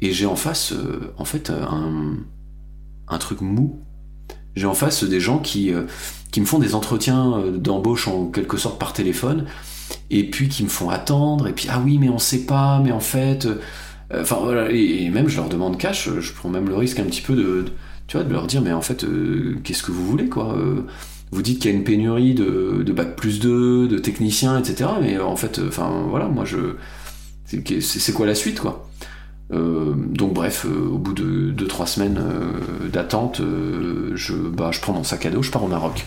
[0.00, 0.72] Et j'ai en face,
[1.16, 2.16] en fait, un,
[3.08, 3.82] un truc mou
[4.58, 5.84] j'ai en face des gens qui, euh,
[6.32, 9.46] qui me font des entretiens d'embauche en quelque sorte par téléphone,
[10.10, 12.92] et puis qui me font attendre, et puis ah oui, mais on sait pas, mais
[12.92, 13.48] en fait.
[14.12, 17.20] Enfin voilà, et, même je leur demande cash, je prends même le risque un petit
[17.20, 17.66] peu de,
[18.06, 19.04] tu vois, de leur dire, mais en fait,
[19.62, 20.56] qu'est-ce que vous voulez, quoi
[21.30, 24.88] vous dites qu'il y a une pénurie de, de bac plus 2, de techniciens, etc.
[25.02, 26.76] Mais en fait, enfin voilà, moi je.
[27.44, 28.88] C'est quoi la suite, quoi?
[29.52, 33.40] Euh, donc bref, euh, au bout de 2-3 semaines euh, d'attente,
[34.14, 36.06] je, bah, je prends mon sac à dos, je pars au Maroc.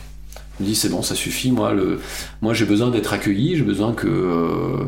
[0.60, 2.00] Je me dis c'est bon, ça suffit, moi, le,
[2.42, 4.88] moi j'ai besoin d'être accueilli, j'ai besoin que,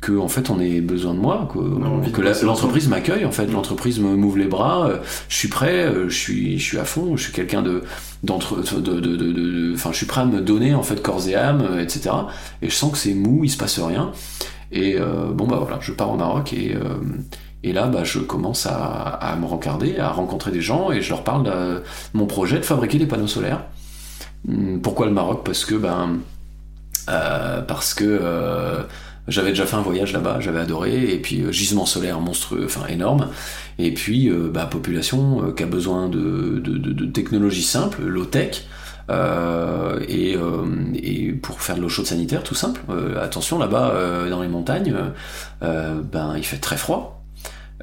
[0.00, 4.14] que en fait on ait besoin de moi, que, l'entreprise m'accueille, en fait, l'entreprise me
[4.14, 4.90] m'ouvre les bras,
[5.28, 7.82] je suis prêt, je suis, je suis à fond, je suis quelqu'un de
[8.22, 11.34] d'entre de, de, de, enfin je suis prêt à me donner en fait corps et
[11.34, 12.10] âme, etc.
[12.62, 14.12] Et je sens que c'est mou, il se passe rien.
[14.70, 16.76] Et bon bah voilà, je pars au Maroc et
[17.64, 21.24] et là, bah, je commence à, me rencarder, à rencontrer des gens, et je leur
[21.24, 21.82] parle de
[22.14, 23.64] mon projet de fabriquer des panneaux solaires.
[24.46, 25.42] Hmm, pourquoi le Maroc?
[25.44, 26.18] Parce que, ben,
[27.08, 28.82] euh, parce que euh,
[29.26, 32.86] j'avais déjà fait un voyage là-bas, j'avais adoré, et puis euh, gisement solaire monstrueux, enfin
[32.86, 33.28] énorme,
[33.78, 38.66] et puis bah, population qui a besoin de, technologies simples, low-tech,
[40.08, 40.36] et,
[41.42, 42.80] pour faire de l'eau chaude sanitaire, tout simple.
[43.20, 43.94] Attention, là-bas,
[44.28, 44.94] dans les montagnes,
[45.60, 47.17] ben il fait très froid.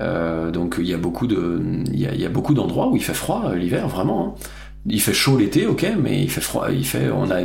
[0.01, 3.13] Euh, donc il y a beaucoup de, il y a, beaucoup d'endroits où il fait
[3.13, 4.35] froid euh, l'hiver vraiment.
[4.37, 4.47] Hein.
[4.87, 6.67] Il fait chaud l'été, ok, mais il fait froid.
[6.71, 7.41] Il fait, on a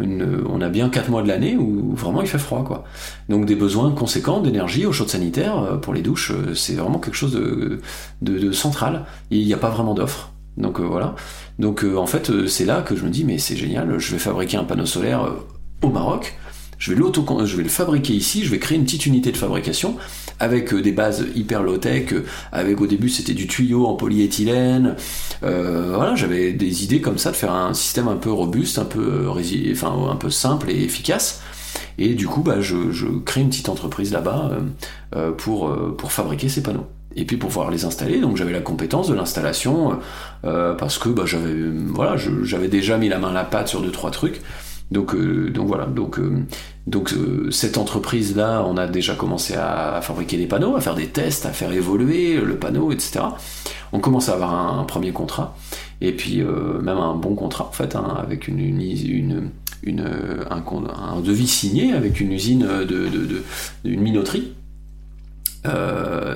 [0.00, 2.84] on a bien 4 mois de l'année où vraiment il fait froid quoi.
[3.28, 7.16] Donc des besoins conséquents d'énergie eau chaude sanitaire euh, pour les douches, c'est vraiment quelque
[7.16, 9.06] chose de, central.
[9.30, 10.32] Il n'y a pas vraiment d'offre.
[10.56, 11.16] Donc voilà.
[11.58, 14.56] Donc en fait c'est là que je me dis mais c'est génial, je vais fabriquer
[14.56, 15.32] un panneau solaire
[15.82, 16.36] au Maroc
[16.78, 17.00] je vais,
[17.44, 19.96] je vais le fabriquer ici, je vais créer une petite unité de fabrication
[20.40, 24.96] avec euh, des bases hyper low-tech, euh, avec au début c'était du tuyau en polyéthylène.
[25.42, 28.84] Euh, voilà, j'avais des idées comme ça de faire un système un peu robuste, un
[28.84, 29.28] peu,
[29.72, 31.40] enfin, un peu simple et efficace.
[31.98, 32.76] Et du coup, bah, je,
[33.24, 34.52] crée une petite entreprise là-bas
[35.36, 38.20] pour, pour fabriquer ces panneaux et puis pour pouvoir les installer.
[38.20, 39.98] Donc j'avais la compétence de l'installation
[40.42, 41.54] parce que bah, j'avais
[41.86, 42.16] voilà,
[42.68, 44.40] déjà mis la main à la pâte sur deux trois trucs.
[44.90, 46.44] Donc, euh, donc voilà, donc, euh,
[46.86, 51.08] donc euh, cette entreprise-là, on a déjà commencé à, fabriquer des panneaux, à faire des
[51.08, 53.20] tests, à faire évoluer le panneau, etc.
[53.92, 55.56] On commence à avoir un, premier contrat,
[56.00, 59.50] et puis même un bon contrat en fait, hein, avec une, une,
[59.82, 60.04] une,
[60.50, 63.42] un, devis signé avec une usine de, de, de
[63.84, 64.52] une minoterie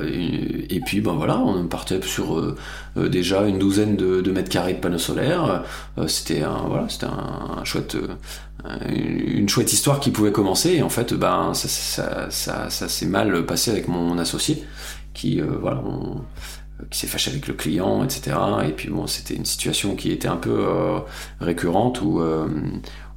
[0.09, 2.57] et puis ben voilà, on partait sur euh,
[2.97, 5.65] euh, déjà une douzaine de, mètres carrés de panneaux solaires.
[6.07, 7.97] c'était un voilà, c'était un, chouette,
[8.89, 10.71] une chouette histoire qui pouvait commencer.
[10.75, 14.65] Et en fait, ben ça, ça, ça, s'est mal passé avec mon associé,
[15.15, 15.83] qui voilà,
[16.91, 18.37] qui s'est fâché avec le client, etc.
[18.67, 20.65] Et puis bon, c'était une situation qui était un peu
[21.41, 22.23] récurrente où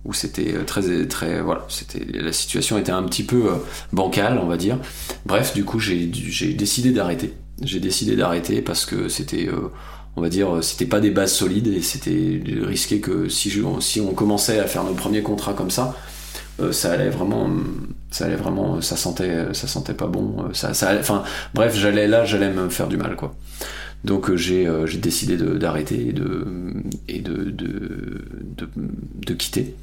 [0.05, 3.55] où c'était euh, très très voilà c'était la situation était un petit peu euh,
[3.91, 4.77] bancale on va dire.
[5.25, 7.33] Bref du coup j'ai décidé d'arrêter.
[7.61, 9.71] J'ai décidé d'arrêter parce que c'était euh,
[10.15, 14.13] on va dire c'était pas des bases solides et c'était risqué que si si on
[14.13, 15.95] commençait à faire nos premiers contrats comme ça
[16.71, 17.49] ça allait vraiment
[18.11, 22.49] ça allait vraiment ça sentait ça sentait pas bon ça enfin bref j'allais là j'allais
[22.49, 23.35] me faire du mal quoi.
[24.05, 26.45] Donc j'ai décidé d'arrêter et de
[27.09, 28.69] et de, de,
[29.25, 29.75] de quitter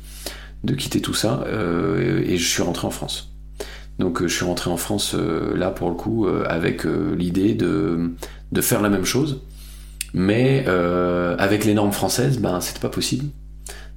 [0.64, 3.32] de quitter tout ça euh, et je suis rentré en France.
[3.98, 8.12] Donc euh, je suis rentré en France euh, là pour le coup avec l'idée de,
[8.60, 9.42] faire la même chose,
[10.14, 10.64] mais
[11.38, 13.26] avec les normes françaises, ben c'était pas possible.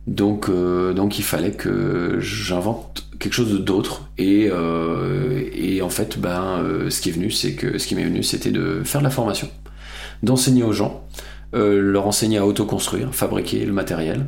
[0.07, 0.49] Donc,
[1.17, 7.95] il fallait que j'invente quelque chose d'autre et, en fait ben est que ce qui
[7.95, 9.49] m'est venu c'était de faire de la formation,
[10.23, 11.07] d'enseigner aux gens,
[11.53, 14.27] leur enseigner à autoconstruire, fabriquer le matériel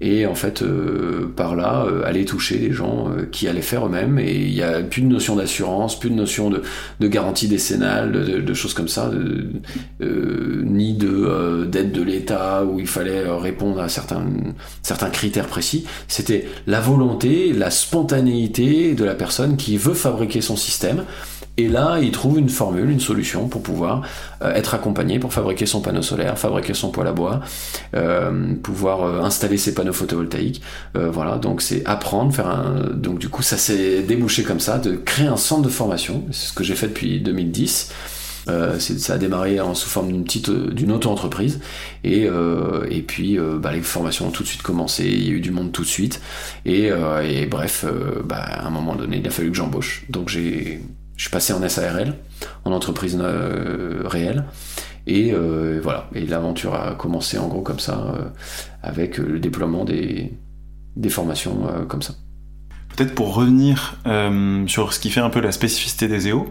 [0.00, 3.86] et en fait euh, par là euh, aller toucher les gens euh, qui allaient faire
[3.86, 6.62] eux-mêmes et il n'y a plus de notion d'assurance, plus de notion de,
[7.00, 9.10] de garantie décennale, de, choses comme ça,
[10.00, 14.24] ni de d'aide de l'État où il fallait répondre à certains
[14.82, 15.86] certains critères précis.
[16.08, 21.04] C'était la volonté, la spontanéité de la personne qui veut fabriquer son système
[21.58, 24.02] et là, il trouve une formule, une solution pour pouvoir
[24.42, 27.40] euh, être accompagné pour fabriquer son panneau solaire, fabriquer son poêle à bois,
[27.94, 30.62] euh, pouvoir euh, installer ses panneaux photovoltaïques.
[30.94, 32.90] voilà, donc c'est apprendre, faire un.
[32.94, 36.24] Donc du coup, ça s'est débouché comme ça, de créer un centre de formation.
[36.30, 37.92] C'est ce que j'ai fait depuis 2010.
[38.48, 41.60] Euh, ça a démarré en, sous forme d'une petite d'une auto-entreprise
[42.02, 45.28] et, euh, et puis euh, bah, les formations ont tout de suite commencé il y
[45.28, 46.22] a eu du monde tout de suite
[46.64, 46.90] et,
[47.24, 47.84] et bref
[48.24, 50.80] bah, à un moment donné il a fallu que j'embauche donc j'ai
[51.18, 52.14] je suis passé en SARL,
[52.64, 54.44] en entreprise euh, réelle.
[55.06, 58.28] Et euh, voilà, et l'aventure a commencé en gros comme ça, euh,
[58.82, 60.32] avec le déploiement des,
[61.10, 62.14] formations comme ça.
[62.94, 63.96] Peut-être pour revenir
[64.66, 66.46] sur ce qui fait un peu la spécificité des EO,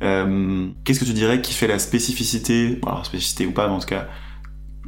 [0.00, 3.86] qu'est-ce que tu dirais qui fait la spécificité, alors spécificité ou pas, mais en tout
[3.86, 4.08] cas,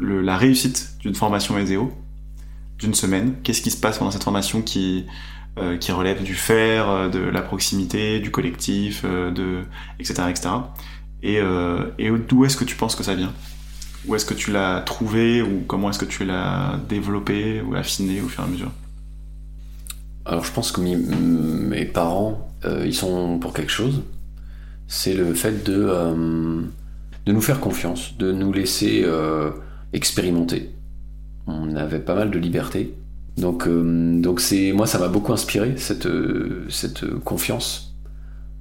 [0.00, 1.92] la réussite d'une formation ESEO
[2.78, 3.35] d'une semaine?
[3.42, 5.06] Qu'est-ce qui se passe pendant cette formation qui,
[5.59, 9.65] euh, qui relève du faire, euh, de la proximité, du collectif, euh, de,
[10.01, 10.23] etc.
[10.31, 10.49] etc.
[11.23, 11.41] Et,
[11.99, 13.33] et d'où est-ce que tu penses que ça vient?
[14.07, 18.21] Où est-ce que tu l'as trouvé ou comment est-ce que tu l'as développé ou affiné
[18.23, 18.73] au fur et à mesure?
[20.25, 22.51] Alors je pense que mes, parents,
[22.85, 24.03] ils sont pour quelque chose.
[24.88, 26.65] C'est le fait de,
[27.27, 29.07] de nous faire confiance, de nous laisser
[29.93, 30.71] expérimenter.
[31.47, 32.95] On avait pas mal de liberté.
[33.37, 37.95] Donc, euh, donc c'est moi, ça m'a beaucoup inspiré cette, euh, cette confiance.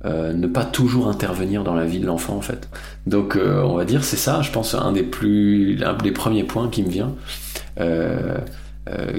[0.04, 2.70] Euh, ne pas toujours intervenir dans la vie de l'enfant en fait.
[3.06, 6.70] Donc on va dire c'est ça, je pense un des plus, un des premiers points
[6.70, 7.14] qui me vient,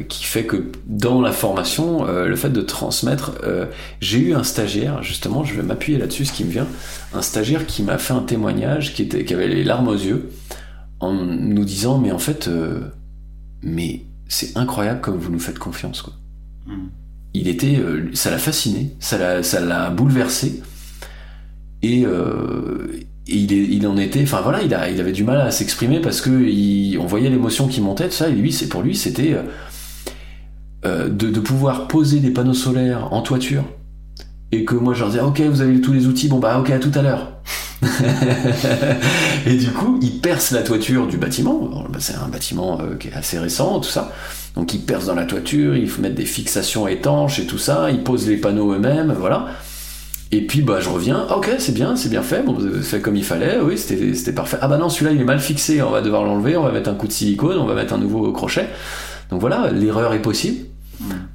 [0.09, 3.33] qui fait que dans la formation, le fait de transmettre,
[4.01, 6.67] j'ai eu un stagiaire justement, je vais m'appuyer là-dessus, ce qui me vient,
[7.15, 10.31] un stagiaire qui m'a fait un témoignage, qui était, qui avait les larmes aux yeux,
[10.99, 12.51] en nous disant mais en fait,
[13.63, 16.01] mais c'est incroyable comme vous nous faites confiance.
[16.01, 16.15] Quoi.
[16.67, 16.89] Hmm.
[17.35, 20.63] Il était, euh, ça l'a fasciné, ça l'a, ça l'a bouleversé,
[21.83, 25.51] et, euh, il, il, en était, enfin voilà, il, a, il avait du mal à
[25.51, 28.83] s'exprimer parce que il, on voyait l'émotion qui montait, tout ça, et lui, c'est pour
[28.83, 29.37] lui, c'était
[30.85, 33.65] euh, de, de, pouvoir poser des panneaux solaires en toiture,
[34.51, 36.71] et que moi je leur disais, ok, vous avez tous les outils, bon bah ok,
[36.71, 37.43] à tout à l'heure.
[39.47, 41.69] et du coup, il perce la toiture du bâtiment.
[41.91, 44.13] Bah, c'est un bâtiment euh, qui est assez récent, tout ça.
[44.55, 47.91] Donc il perce dans la toiture, il faut mettre des fixations étanches et tout ça,
[47.91, 49.47] il pose les panneaux eux-mêmes, voilà.
[50.31, 53.17] Et puis bah je reviens, ah, ok c'est bien, c'est bien fait, bon fait comme
[53.17, 54.59] il fallait, oui c'était parfait.
[54.61, 56.91] Ah bah non celui-là il est mal fixé, on va devoir l'enlever, on va mettre
[56.91, 58.69] un coup de silicone, on va mettre un nouveau crochet.
[59.31, 60.67] Donc voilà, l'erreur est possible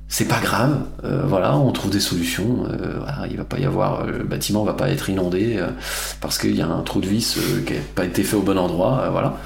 [0.09, 2.65] c'est pas grave, euh, voilà, on trouve des solutions.
[2.69, 5.59] Euh, voilà, il va pas y avoir, euh, le bâtiment va pas être inondé
[6.21, 8.57] parce qu'il y a un trou de vis qui n'a pas été fait au bon
[8.57, 9.37] endroit, voilà.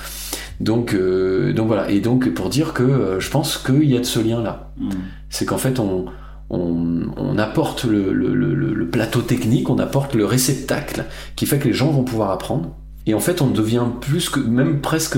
[0.60, 4.20] Donc, donc voilà, et donc pour dire que je pense qu'il y a de ce
[4.20, 4.72] lien-là.
[4.78, 4.90] Mm.
[5.30, 6.06] C'est qu'en fait, on,
[6.52, 11.90] on, apporte le, le, plateau technique, on apporte le réceptacle qui fait que les gens
[11.90, 12.76] vont pouvoir apprendre.
[13.08, 15.18] Et en fait, on devient plus que, même presque,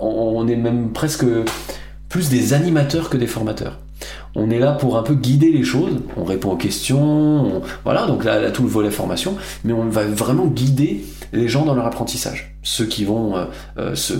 [0.00, 1.24] on est même presque
[2.08, 3.78] plus des animateurs que des formateurs
[4.34, 8.24] on est là pour un peu guider les choses, on répond aux questions, voilà, donc
[8.24, 12.54] là, tout le volet formation, mais on va vraiment guider les gens dans leur apprentissage.
[12.62, 13.44] Ceux qui vont euh,
[13.78, 14.14] euh, se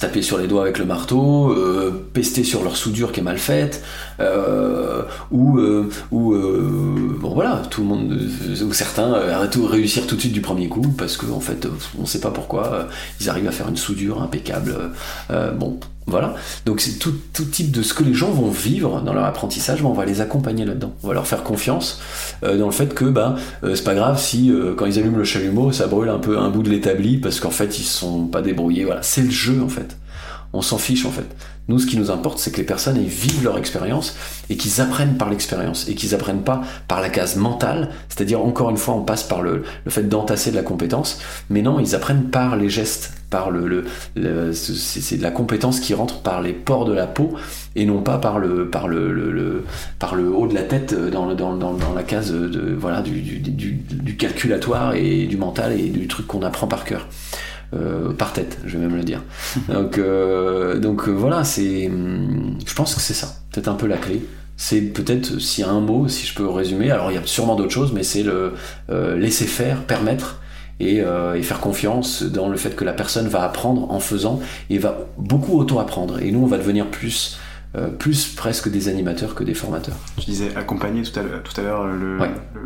[0.00, 3.38] taper sur les doigts avec le marteau, euh, pester sur leur soudure qui est mal
[3.38, 3.82] faite,
[5.30, 5.58] ou,
[6.10, 8.18] bon voilà, tout le monde,
[8.62, 11.66] ou certains tout réussir tout de suite du premier coup parce qu'en en fait
[11.98, 12.86] on ne sait pas pourquoi
[13.20, 14.74] ils arrivent à faire une soudure impeccable.
[15.28, 15.78] bon,
[16.10, 16.34] voilà.
[16.66, 17.14] Donc c'est tout,
[17.50, 20.64] type de ce que les gens vont vivre dans leur apprentissage, on va les accompagner
[20.64, 20.92] là-dedans.
[21.02, 22.00] On va leur faire confiance
[22.42, 25.18] euh, dans le fait que bah, euh, c'est pas grave si euh, quand ils allument
[25.18, 28.26] le chalumeau, ça brûle un peu un bout de l'établi parce qu'en fait ils sont
[28.26, 28.84] pas débrouillés.
[28.84, 29.96] Voilà, c'est le jeu en fait.
[30.52, 31.26] On s'en fiche en fait.
[31.68, 34.16] Nous, ce qui nous importe, c'est que les personnes aient vivent leur expérience
[34.48, 38.70] et qu'ils apprennent par l'expérience et qu'ils apprennent pas par la case mentale, c'est-à-dire encore
[38.70, 42.24] une fois, on passe par le, fait d'entasser de la compétence, mais non, ils apprennent
[42.24, 43.84] par les gestes, par le,
[44.52, 47.34] c'est de la compétence qui rentre par les pores de la peau
[47.76, 49.64] et non pas par le par le,
[50.00, 54.94] par le haut de la tête dans, dans, la case de voilà du, du, calculatoire
[54.94, 57.06] et du mental et du truc qu'on apprend par cœur.
[57.72, 59.22] Euh, par tête, je vais même le dire.
[59.68, 63.86] donc, euh, donc euh, voilà, c'est, hum, je pense que c'est ça, peut-être un peu
[63.86, 64.22] la clé.
[64.56, 67.22] C'est peut-être, s'il y a un mot, si je peux résumer, alors il y a
[67.24, 68.52] sûrement d'autres choses, mais c'est le
[69.16, 70.40] laisser faire, permettre
[70.80, 74.76] et, et, faire confiance dans le fait que la personne va apprendre en faisant et
[74.76, 76.20] va beaucoup auto-apprendre.
[76.20, 77.38] Et nous, on va devenir plus
[77.76, 79.94] euh, plus presque des animateurs que des formateurs.
[80.18, 82.18] Tu disais accompagner tout à l'heure, le,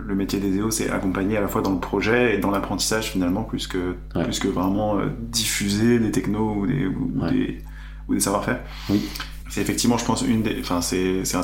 [0.07, 3.11] le, métier des EO, c'est accompagner à la fois dans le projet et dans l'apprentissage
[3.11, 7.63] finalement, plus que, plus que vraiment euh, diffuser des technos ou des, ou, des,
[8.09, 8.61] ou des savoir-faire.
[8.89, 9.07] Oui.
[9.51, 10.59] C'est effectivement, je pense, une des.
[10.61, 11.37] Enfin, c'est, c'est,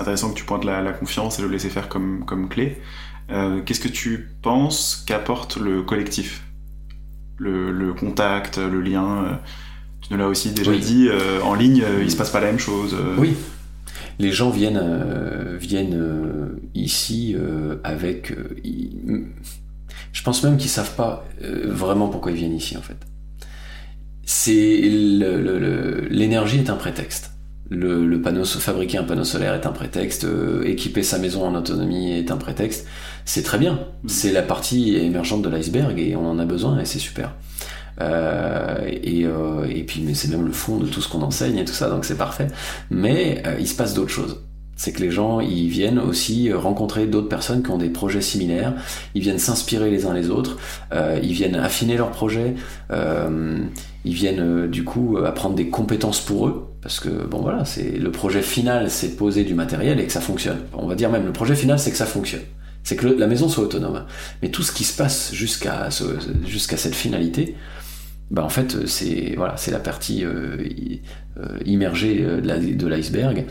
[0.00, 2.82] intéressant que tu pointes la, la, confiance et le laisser faire comme, comme clé.
[3.30, 6.42] Euh, qu'est-ce que tu penses qu'apporte le collectif?
[7.38, 9.38] Le, le, contact, le lien
[10.06, 12.46] tu nous l'as aussi déjà dit, euh, en ligne, euh, il se passe pas la
[12.46, 12.94] même chose.
[12.94, 13.16] Euh.
[13.18, 13.34] Oui.
[14.18, 14.80] Les gens viennent,
[15.60, 17.36] viennent ici
[17.84, 18.32] avec.
[20.12, 22.96] je pense même qu'ils savent pas vraiment pourquoi ils viennent ici en fait.
[24.24, 24.80] C'est
[26.10, 27.32] l'énergie est un prétexte.
[27.68, 30.26] Le, panneau fabriquer un panneau solaire est un prétexte,
[30.64, 32.86] équiper sa maison en autonomie est un prétexte.
[33.26, 33.74] C'est très bien.
[33.74, 34.08] Mm.
[34.08, 37.34] C'est la partie émergente de l'iceberg et on en a besoin et c'est super.
[38.00, 41.72] Et, et, puis mais c'est même le fond de tout ce qu'on enseigne et tout
[41.72, 42.48] ça, donc c'est parfait.
[42.90, 44.38] Mais il se passe d'autres choses
[44.76, 48.74] c'est que les gens ils viennent aussi rencontrer d'autres personnes qui ont des projets similaires,
[49.14, 50.58] ils viennent s'inspirer les uns les autres,
[50.92, 52.54] euh, ils viennent affiner leurs projets,
[52.92, 53.58] euh,
[54.04, 57.98] ils viennent euh, du coup apprendre des compétences pour eux, parce que bon voilà, c'est
[57.98, 60.58] le projet final, c'est de poser du matériel et que ça fonctionne.
[60.74, 62.42] On va dire même le projet final, c'est que ça fonctionne,
[62.84, 64.04] c'est que la maison soit autonome.
[64.42, 65.88] Mais tout ce qui se passe jusqu'à
[66.44, 67.56] jusqu'à cette finalité,
[68.30, 70.24] bah en fait c'est voilà, c'est la partie
[71.64, 73.46] immergée de l'iceberg.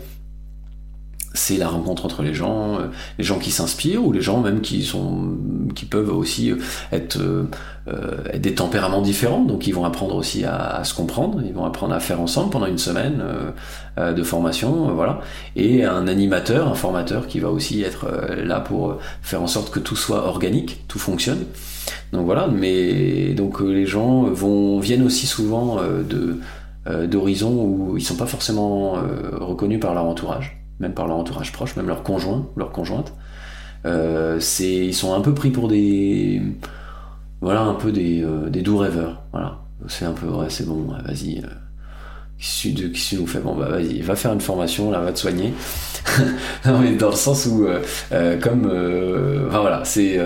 [1.36, 2.86] C'est la rencontre entre les gens, euh,
[3.18, 5.36] les gens qui s'inspirent ou les gens même qui sont,
[5.74, 6.56] qui peuvent aussi euh,
[6.92, 11.66] être, euh, des tempéraments différents, donc ils vont apprendre aussi à, se comprendre, ils vont
[11.66, 13.22] apprendre à faire ensemble pendant une semaine
[13.96, 15.20] de formation, voilà,
[15.54, 18.08] et un animateur, un formateur qui va aussi être
[18.42, 21.44] là pour faire en sorte que tout soit organique, tout fonctionne.
[22.12, 26.38] Donc voilà, mais donc les gens vont viennent aussi souvent de
[27.06, 28.92] d'horizons où ils sont pas forcément
[29.40, 33.12] reconnus par leur entourage même par leur entourage proche, même leur conjoint, leur conjointe.
[33.84, 36.42] Euh, ils sont un peu pris pour des,
[37.40, 39.22] voilà, un peu des, euh, des doux rêveurs.
[39.32, 41.38] Voilà, c'est un peu, ouais, c'est bon, vas-y.
[41.38, 41.48] Euh,
[42.38, 45.54] qui qui nous fait bon bah vas-y va faire une formation là va te soigner
[46.66, 48.66] non mais dans le sens où euh, comme
[49.48, 50.20] enfin voilà c'est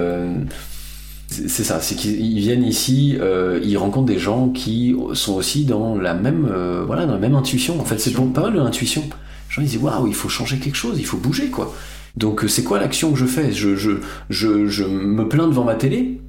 [1.30, 3.16] c'est ça, c'est qu'ils viennent ici,
[3.62, 6.52] ils rencontrent des gens qui sont aussi dans la même,
[6.86, 7.80] voilà, dans la même intuition.
[7.80, 9.02] En fait, c'est pas mal l'intuition
[9.50, 11.74] gens ils disent waouh, il faut changer quelque chose, il faut bouger quoi.
[12.16, 13.52] Donc euh, c'est quoi l'action que je fais?
[13.52, 13.92] Je, je,
[14.30, 16.20] je, je, me plains devant ma télé.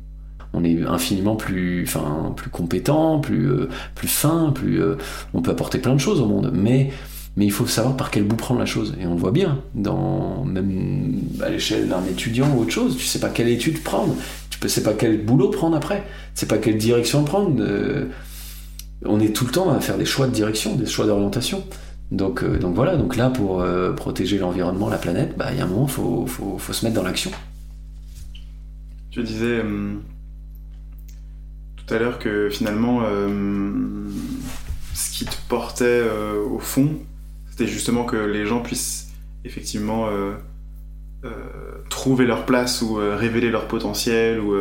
[0.53, 4.95] On est infiniment plus, enfin, plus compétent, plus, euh, plus fin, plus, euh,
[5.33, 6.51] on peut apporter plein de choses au monde.
[6.53, 6.91] Mais,
[7.37, 8.93] mais il faut savoir par quel bout prendre la chose.
[8.99, 12.97] Et on le voit bien, dans, même à l'échelle d'un étudiant ou autre chose.
[12.97, 14.13] Tu sais pas quelle étude prendre,
[14.61, 17.61] tu sais pas quel boulot prendre après, sais pas quelle direction prendre.
[19.05, 21.63] on est tout le temps à faire des choix de direction, des choix d'orientation.
[22.11, 25.61] Donc, euh, donc voilà, donc là pour euh, protéger l'environnement, la planète, bah, il y
[25.61, 27.31] a un moment, il faut, faut, faut, se mettre dans l'action.
[29.11, 29.93] Tu disais euh,
[31.77, 33.01] tout à l'heure que finalement,
[34.93, 36.01] ce qui te portait
[36.49, 36.89] au fond,
[37.49, 39.09] c'était justement que les gens puissent
[39.43, 40.07] effectivement
[41.89, 44.55] trouver leur place ou révéler leur potentiel ou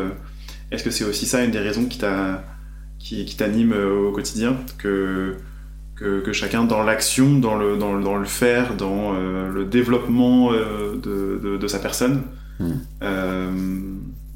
[0.70, 2.00] est-ce que c'est aussi ça une des raisons qui
[2.98, 4.56] qui, t'anime au quotidien?
[4.78, 5.36] Que
[6.00, 10.96] que, chacun dans l'action, dans le, dans, dans, le faire, dans euh, le développement euh,
[10.96, 12.22] de, de, sa personne,
[13.02, 13.50] euh,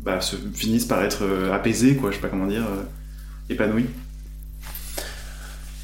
[0.02, 2.64] bah, se, finissent par être apaisés, quoi, je sais pas comment dire,
[3.48, 3.86] épanouis.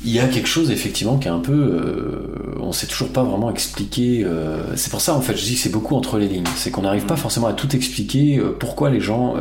[0.03, 3.23] Il y a quelque chose effectivement qui est un peu, euh, on sait toujours pas
[3.23, 4.27] vraiment expliquer.
[4.75, 6.45] c'est pour ça en fait, je dis que c'est beaucoup entre les lignes.
[6.57, 7.19] C'est qu'on n'arrive pas hmm.
[7.19, 9.37] forcément à tout expliquer pourquoi les gens,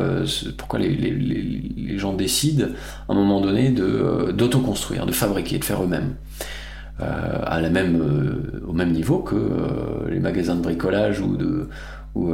[0.58, 2.66] pourquoi les, les, les, gens décident
[3.08, 6.14] à un moment donné de d'autoconstruire, de fabriquer, de faire eux-mêmes.
[7.02, 11.36] Euh, à la même, euh, au même niveau que euh, les magasins de bricolage ou
[11.36, 11.68] de.
[12.14, 12.32] Ou,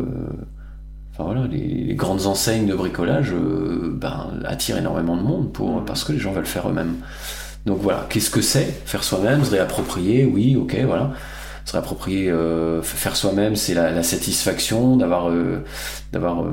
[1.12, 6.12] enfin voilà, les, grandes enseignes de bricolage ben, attirent énormément de monde pour, parce que
[6.12, 6.96] les gens veulent faire eux-mêmes.
[7.66, 11.12] Donc voilà, qu'est-ce que c'est Faire soi-même, se réapproprier, oui, ok, voilà.
[11.64, 12.32] Se réapproprier,
[12.82, 15.32] faire soi-même, c'est la, la, satisfaction d'avoir
[16.12, 16.44] d'avoir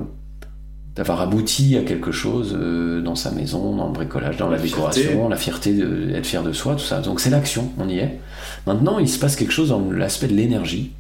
[0.96, 5.28] d'avoir abouti à quelque chose euh, dans sa maison, dans le bricolage, dans la, décoration,
[5.28, 7.02] la fierté d'être fier de soi, tout ça.
[7.02, 8.20] Donc c'est l'action, on y est.
[8.68, 10.92] Maintenant, il se passe quelque chose dans l'aspect de l'énergie.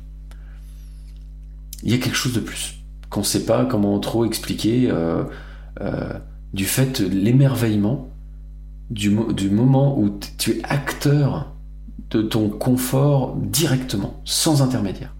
[1.84, 2.76] Il y a quelque chose de plus
[3.10, 5.23] qu'on ne sait pas comment trop expliquer euh,
[5.82, 6.13] euh,
[6.54, 8.10] du fait de l'émerveillement
[8.93, 11.53] du, du moment où tu es acteur
[12.12, 15.15] de ton confort directement, sans intermédiaire.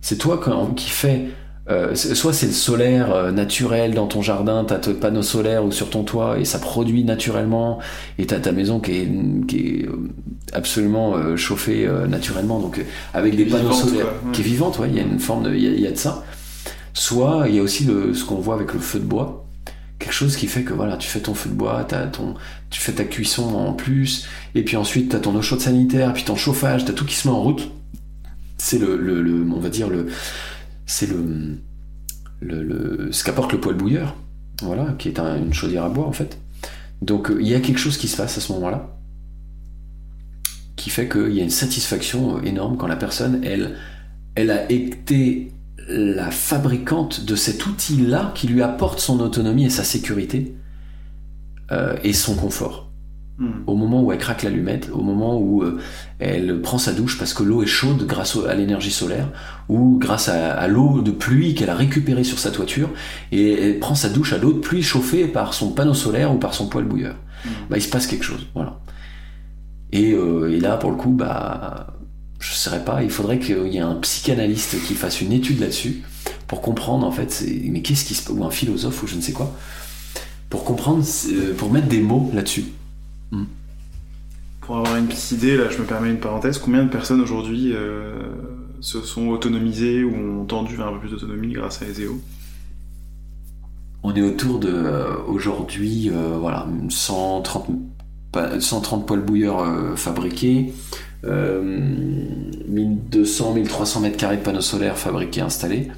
[0.00, 0.40] C'est toi
[0.76, 1.28] qui fais
[1.68, 5.72] euh, soit c'est le solaire euh, naturel dans ton jardin, t'as ton panneau solaire ou
[5.72, 7.80] sur ton toit et ça produit naturellement
[8.18, 10.08] et t'as ta maison qui est, qui est euh,
[10.52, 15.02] absolument chauffée naturellement donc avec des panneaux solaires qui est vivante, ouais, il y a
[15.02, 16.24] une forme de, il y, a de ça.
[16.94, 19.45] Soit il y a aussi le, ce qu'on voit avec le feu de bois,
[19.98, 22.34] quelque chose qui fait que voilà, tu fais ton feu de bois, as ton,
[22.70, 26.24] tu fais ta cuisson en plus et puis ensuite t'as ton eau chaude sanitaire, puis
[26.24, 27.70] ton chauffage, t'as tout qui se met en route.
[28.58, 30.08] C'est le, le, le, on va dire le
[30.86, 31.58] c'est le,
[32.40, 34.16] le, ce qu'apporte le poêle bouilleur,
[34.62, 36.38] voilà, qui est une chaudière à bois en fait.
[37.02, 38.96] Donc euh, il y a quelque chose qui se passe à ce moment-là,
[40.76, 43.76] qui fait qu'il y a une satisfaction énorme quand la personne, elle,
[44.34, 45.52] elle a été
[45.88, 50.56] la fabricante de cet outil-là qui lui apporte son autonomie et sa sécurité
[51.70, 52.90] euh, et son confort.
[53.38, 53.50] Hmm.
[53.66, 55.78] Au moment où elle craque l'allumette, au moment où euh,
[56.18, 59.28] elle prend sa douche parce que l'eau est chaude grâce à l'énergie solaire,
[59.68, 62.88] ou grâce à, l'eau de pluie qu'elle a récupérée sur sa toiture,
[63.32, 66.38] et elle prend sa douche à l'eau de pluie chauffée par son panneau solaire ou
[66.38, 67.16] par son poêle bouilleur.
[67.68, 68.46] bah, il se passe quelque chose.
[68.54, 68.80] Voilà.
[69.92, 71.95] Et, euh, et là, pour le coup, bah,
[72.46, 75.58] je ne saurais pas, il faudrait qu'il y ait un psychanalyste qui fasse une étude
[75.58, 76.02] là-dessus
[76.46, 79.32] pour comprendre en fait, mais qu'est-ce qui se ou un philosophe ou je ne sais
[79.32, 79.52] quoi,
[80.48, 82.66] pour comprendre, euh, pour mettre des mots là-dessus.
[83.32, 83.44] Hmm.
[84.60, 86.58] Pour avoir une petite idée, là, je me permets une parenthèse.
[86.58, 88.14] Combien de personnes aujourd'hui euh,
[88.80, 92.20] se sont autonomisées ou ont tendu vers un peu plus d'autonomie grâce à ESEO
[94.04, 97.70] On est autour de euh, aujourd'hui, voilà, 130,
[98.60, 100.72] 130 poils bouilleurs fabriqués.
[101.26, 105.88] 1200, 1300 mètres carrés de panneaux solaires fabriqués, installés.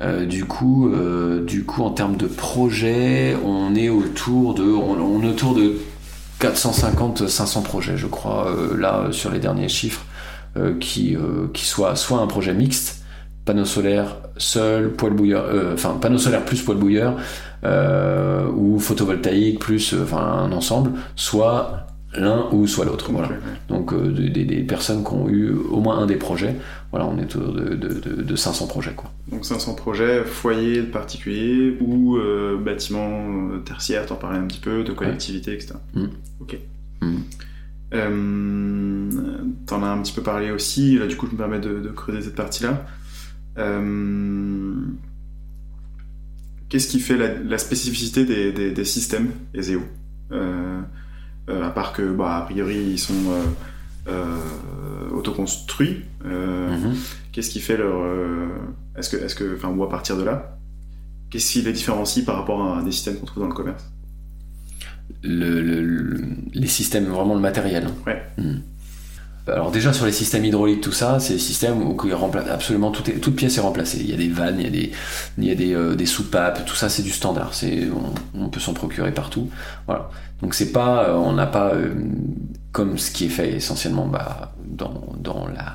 [0.00, 5.22] Euh, du coup, euh, du coup, en termes de projet, on est autour de, on,
[5.22, 5.74] est autour de
[6.40, 10.04] 450-500 projets, je crois, euh, là sur les derniers chiffres,
[10.80, 11.16] qui,
[11.54, 13.04] qui soit soit un projet mixte,
[13.44, 15.44] panneau solaire seul, poêle bouilleur,
[15.74, 17.14] enfin panneau solaire plus poêle bouilleur,
[18.56, 23.10] ou photovoltaïque plus, enfin un ensemble, soit l'un ou soit l'autre.
[23.12, 23.30] Voilà.
[23.68, 26.56] Donc euh, des, personnes qui ont eu au moins un des projets,
[26.90, 28.94] voilà, on est autour de, de, 500 projets.
[28.94, 29.12] Quoi.
[29.30, 34.82] Donc 500 projets, foyers particuliers ou euh, bâtiments euh, tertiaires, t'en parlais un petit peu,
[34.82, 35.74] de collectivités, etc.
[35.94, 36.06] Mm.
[36.40, 36.58] Ok.
[37.02, 37.16] Mm.
[39.66, 42.22] t'en as un petit peu parlé aussi, là du coup je me permets de, creuser
[42.22, 42.86] cette partie-là.
[46.68, 49.82] Qu'est-ce qui fait la, spécificité des, des systèmes ESEO
[50.32, 50.80] euh,
[51.48, 53.44] à part que, bah, a priori, ils sont euh,
[54.08, 56.04] euh, autoconstruits.
[56.24, 56.94] Mhm.
[57.32, 58.04] Qu'est-ce qui fait leur.
[58.96, 60.58] est-ce que, est-ce que, enfin, ou à partir de là,
[61.30, 63.84] qu'est-ce qui les différencie par rapport à des systèmes qu'on trouve dans le commerce?
[65.22, 67.88] Les systèmes, vraiment le matériel.
[68.06, 68.22] Ouais.
[68.38, 68.62] Mhm.
[69.52, 71.96] Alors déjà sur les systèmes hydrauliques, tout ça, c'est des systèmes où
[72.50, 73.98] absolument toute, toute, pièce est remplacée.
[74.00, 74.92] Il y a des vannes, il y a des,
[75.38, 77.54] il y a des, euh, des soupapes, tout ça c'est du standard.
[77.54, 77.88] C'est,
[78.34, 79.48] on, peut s'en procurer partout.
[79.86, 80.10] Voilà.
[80.42, 81.94] Donc c'est pas, euh, on n'a pas euh,
[82.72, 85.74] comme ce qui est fait essentiellement bah, dans, dans la,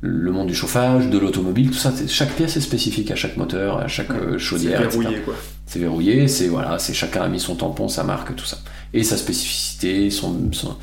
[0.00, 1.92] le monde du chauffage, de l'automobile, tout ça.
[2.08, 4.80] Chaque pièce est spécifique à chaque moteur, à chaque chaudière.
[4.90, 5.34] C'est verrouillé quoi.
[5.66, 8.58] C'est verrouillé, c'est voilà, c'est chacun a mis son tampon, sa marque, tout ça,
[8.92, 10.76] et sa spécificité, son, son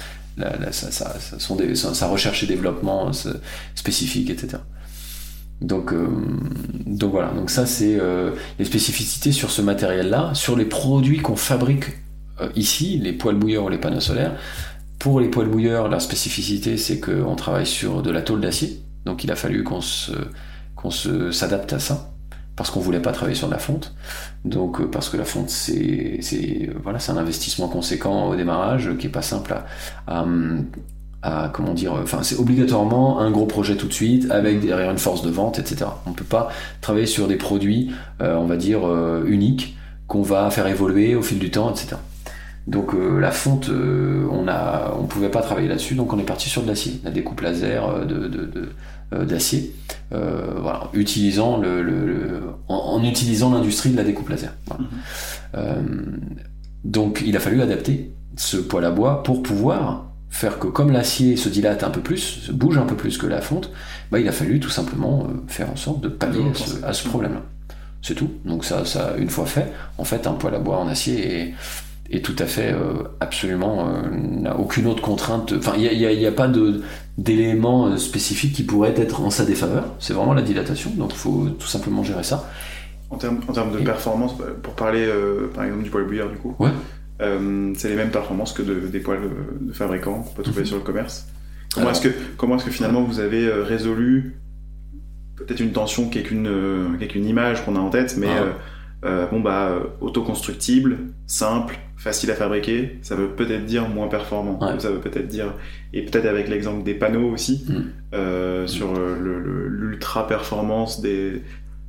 [1.74, 3.34] sa, recherche et développement euh,
[3.76, 4.58] spécifique, etc.
[5.62, 6.08] Donc, euh,
[6.86, 11.36] donc voilà, donc ça c'est euh, les spécificités sur ce matériel-là, sur les produits qu'on
[11.36, 11.86] fabrique
[12.56, 14.36] ici, les poêles bouilleurs ou les panneaux solaires.
[14.98, 19.24] Pour les poêles bouilleurs, la spécificité c'est qu'on travaille sur de la tôle d'acier, donc
[19.24, 19.80] il a fallu qu'on
[20.76, 22.11] qu'on s'adapte à ça
[22.56, 23.94] parce qu'on voulait pas travailler sur la fonte.
[24.46, 26.20] Donc euh, parce que la fonte c'est
[26.84, 29.56] voilà c'est un investissement conséquent au démarrage qui est pas simple
[30.08, 30.26] à,
[31.22, 34.98] à, comment dire enfin c'est obligatoirement un gros projet tout de suite avec derrière une
[34.98, 35.86] force de vente etc.
[36.06, 36.50] On peut pas
[36.82, 37.92] travailler sur des produits
[38.22, 39.78] euh, on va dire euh, uniques
[40.08, 41.96] qu'on va faire évoluer au fil du temps etc.
[42.68, 46.62] Donc la fonte, on a, on pouvait pas travailler là-dessus, donc on est parti sur
[46.62, 48.70] de l'acier, la découpe laser de, de, de,
[49.12, 49.74] d'acier,
[50.14, 54.54] euh, voilà, utilisant le, en, utilisant l'industrie de la découpe laser.
[54.70, 54.88] Mhm.
[55.56, 55.82] Euh,
[56.84, 61.36] donc il a fallu adapter ce poêle à bois pour pouvoir faire que comme l'acier
[61.36, 63.72] se dilate un peu plus, se bouge un peu plus que la fonte,
[64.12, 66.44] bah, il a fallu tout simplement faire en sorte de pallier
[66.84, 67.42] à ce, problème-là.
[68.02, 68.32] C'est tout.
[68.46, 71.54] Donc ça, ça, une fois fait, en fait, un poêle à bois en acier est,
[72.16, 75.54] est tout à fait euh, absolument euh, n'a aucune autre contrainte.
[75.58, 76.82] Enfin, il n'y a, pas de
[77.18, 79.86] d'éléments euh, spécifiques qui pourraient être en sa défaveur.
[80.00, 82.50] C'est vraiment la dilatation, donc il faut tout simplement gérer ça.
[83.10, 85.10] En termes, en termes de performance, bah, pour parler
[85.54, 86.70] par exemple du poêle bouillard du coup, ouais.
[87.76, 91.28] c'est les mêmes performances que des poêles de fabricants qu'on peut trouver sur le commerce.
[91.74, 94.38] Comment est-ce que, comment est-ce que finalement vous avez résolu
[95.36, 98.56] peut-être une tension qui est qu'une image qu'on a en tête, mais ah.
[99.04, 100.98] Bon bah autoconstructible,
[101.28, 104.60] simple, facile à fabriquer, ça veut peut-être dire moins performant.
[104.80, 105.54] Ça veut peut-être dire,
[105.94, 107.74] et peut-être avec l'exemple des panneaux aussi, mm.
[108.16, 111.44] euh, sur l'ultra performance des,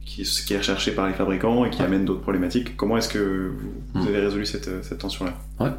[0.05, 2.77] qui, qui, est recherché par les fabricants et qui amène d'autres problématiques.
[2.77, 3.53] Comment est-ce que
[3.95, 4.07] vous, mm.
[4.07, 5.33] avez résolu cette, cette tension-là?
[5.61, 5.71] Ouais.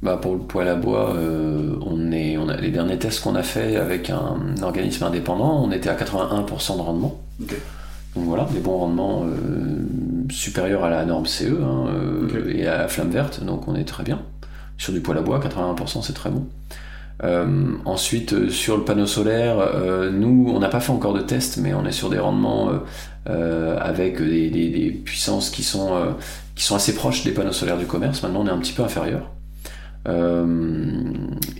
[0.00, 3.34] Bah pour le poêle à bois, euh, on est, on a les derniers tests qu'on
[3.34, 7.20] a fait avec un, organisme indépendant, on était à 81% de rendement.
[7.38, 9.82] Donc voilà, des bons rendements euh,
[10.30, 13.84] supérieurs à la norme CE hein, euh, et à la flamme verte, donc on est
[13.84, 14.22] très bien.
[14.76, 16.46] Sur du poêle à bois, 81% c'est très bon.
[17.24, 19.56] Euh, ensuite, sur le panneau solaire,
[20.12, 22.70] nous, on n'a pas fait encore de test, mais on est sur des rendements
[23.26, 26.14] avec des, puissances qui sont,
[26.54, 28.22] qui sont assez proches des panneaux solaires du commerce.
[28.22, 29.32] Maintenant, on est un petit peu inférieur.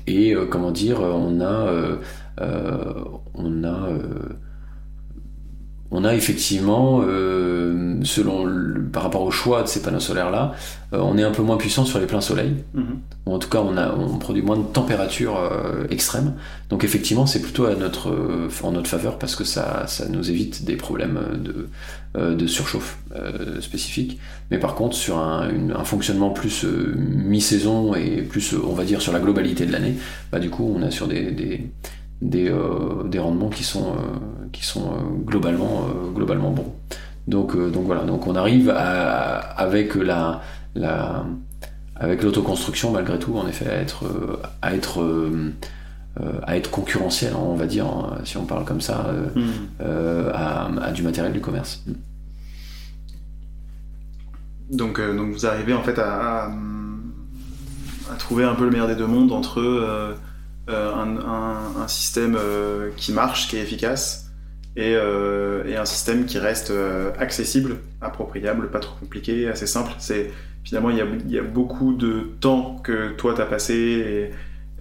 [0.07, 1.73] et comment dire, on a,
[3.35, 3.89] on a
[5.91, 10.53] on a effectivement, euh, selon le- par rapport au choix de ces panneaux solaires là,
[10.93, 12.55] on est un peu moins puissant sur les pleins soleil.
[12.75, 12.99] Mhm.
[13.27, 16.35] Ou en tout cas, on, a, on produit moins de température euh, extrême.
[16.71, 20.31] Donc effectivement, c'est plutôt à notre, euh, en notre faveur parce que ça, ça nous
[20.31, 21.69] évite des problèmes de,
[22.17, 24.19] euh, de surchauffe euh, spécifiques.
[24.51, 28.73] Mais par contre, sur un, une- un fonctionnement plus euh, mi-saison et plus, euh, on
[28.73, 29.95] va dire, sur la globalité de l'année,
[30.33, 31.67] bah, du coup, on a sur des, des,
[32.21, 36.75] des, euh, des rendements qui sont, euh, qui sont euh, globalement, euh, globalement bons.
[37.27, 40.41] Donc, euh, donc voilà, donc on arrive à, avec la,
[40.75, 41.25] la,
[41.97, 44.05] avec l'autoconstruction malgré tout en effet à être
[44.63, 45.05] à être
[46.47, 49.07] à être concurrentiel on va dire hein, si on parle comme ça
[49.81, 51.85] euh, à, à du matériel du commerce.
[54.71, 56.51] Donc, donc vous arrivez en fait à, à,
[58.13, 59.61] à trouver un peu le meilleur des deux mondes entre
[60.69, 64.31] euh, un, un- un système euh, qui marche, qui est efficace,
[64.77, 66.73] et, euh, et un système qui reste
[67.19, 69.93] accessible, appropriable, pas trop compliqué, assez simple.
[69.99, 70.31] C'est
[70.65, 74.31] finalement il y a, y a beaucoup de temps que toi t'as passé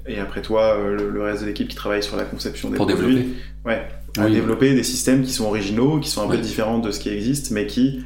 [0.08, 2.76] et, et après toi le, le reste de l'équipe qui travaille sur la conception des
[2.78, 3.36] pour produits développer
[3.66, 4.34] ouais, à Oui.
[4.34, 7.52] développer des systèmes qui sont originaux, qui sont un peu différents de ce qui existe,
[7.52, 8.06] mais qui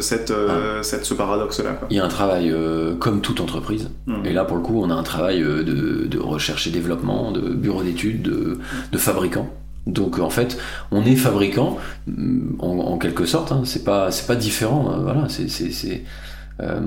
[0.00, 0.34] cette, Ah.
[0.34, 1.80] euh, cette, ce paradoxe-là.
[1.90, 4.26] il y a un travail euh, comme toute entreprise Mhm.
[4.26, 7.32] et là pour le coup on a un travail euh, de, de recherche et développement
[7.32, 8.58] de bureau d'études de,
[8.92, 9.48] de fabricants
[9.86, 10.58] donc en fait
[10.90, 14.98] on est fabricant mm, en, en quelque sorte hein, c'est pas c'est pas différent euh,
[15.02, 15.46] voilà c'est
[16.60, 16.80] euh,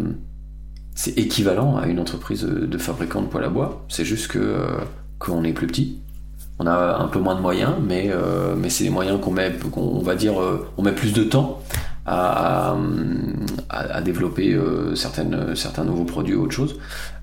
[1.18, 4.66] équivalent à une entreprise de fabricant de poêle à bois c'est juste que euh,
[5.20, 6.00] qu'on est plus petit
[6.60, 9.52] on a un peu moins de moyens mais euh, mais c'est les moyens qu'on met
[9.72, 11.62] qu'on on va dire euh, on met plus de temps
[12.06, 12.76] à,
[13.74, 16.80] à, développer euh, certaines, certains nouveaux produits ou autre chose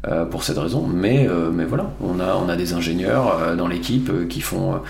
[0.09, 0.87] euh, pour cette raison.
[0.87, 4.81] Mais, euh, mais voilà, on a, on a des ingénieurs dans l'équipe qui, font,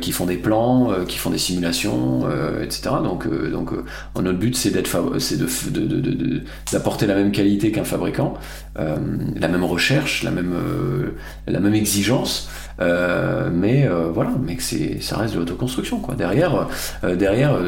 [0.00, 2.28] qui font des plans, qui font des simulations,
[2.62, 2.90] etc.
[3.02, 3.70] Donc, donc
[4.20, 4.70] notre but, c'est
[6.72, 8.34] d'apporter la même qualité qu'un fabricant,
[8.76, 10.54] la même recherche, la même,
[11.46, 12.48] la même exigence.
[12.78, 14.62] Mais voilà, mais que
[15.00, 16.02] ça reste de l'autoconstruction.
[16.16, 16.68] Derrière,
[17.02, 17.58] derrière,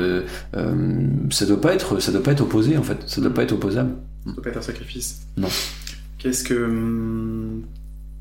[1.31, 2.99] ça doit pas être, ça doit pas être opposé en fait.
[3.07, 3.95] Ça doit pas être opposable.
[4.27, 5.23] Ça doit pas être un sacrifice.
[5.37, 5.49] Non.
[6.19, 6.55] Qu'est-ce que.
[6.55, 7.63] hum,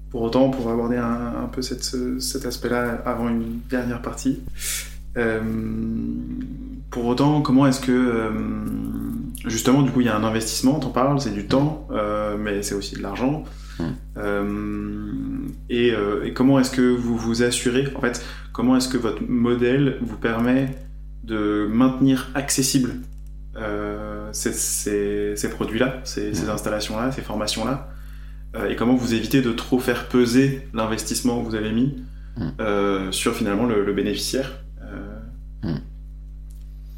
[0.10, 4.40] Pour autant, pour aborder un, un peu cette, ce- cet aspect-là avant une dernière partie,
[5.18, 5.40] euh,
[6.90, 7.92] pour autant, comment est-ce que.
[7.92, 8.32] euh,
[9.48, 12.62] justement, du coup, il y a un investissement, t'en parles, c'est du temps, euh, mais
[12.64, 13.44] c'est aussi de l'argent.
[14.18, 15.94] Euh, et,
[16.24, 20.18] et comment est-ce que vous vous assurez, en fait, comment est-ce que votre modèle vous
[20.18, 20.76] permet
[21.24, 22.96] de maintenir accessible
[23.58, 26.50] euh, ces, ces- ces produits-là, ces, ces Mm.
[26.52, 27.90] installations-là, ces formations-là
[28.56, 31.98] euh, Et comment vous évitez de trop faire peser l'investissement que vous avez mis
[32.38, 32.48] Mm.
[32.62, 34.52] euh, sur finalement le, le bénéficiaire
[34.84, 35.78] euh, Mm.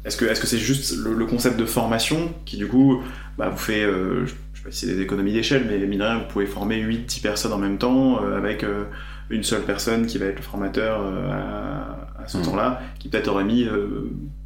[0.04, 3.00] Est-ce que est-ce que c'est juste le, le concept de formation qui du coup
[3.38, 6.04] bah, vous fait, je je sais pas si c'est des économies d'échelle, mais mine de
[6.04, 8.84] rien, vous pouvez former 8-10 personnes en même temps euh, avec euh,
[9.30, 12.42] une seule personne qui va être le formateur euh, à, à ce Mm.
[12.42, 13.66] temps-là, qui peut-être aurait mis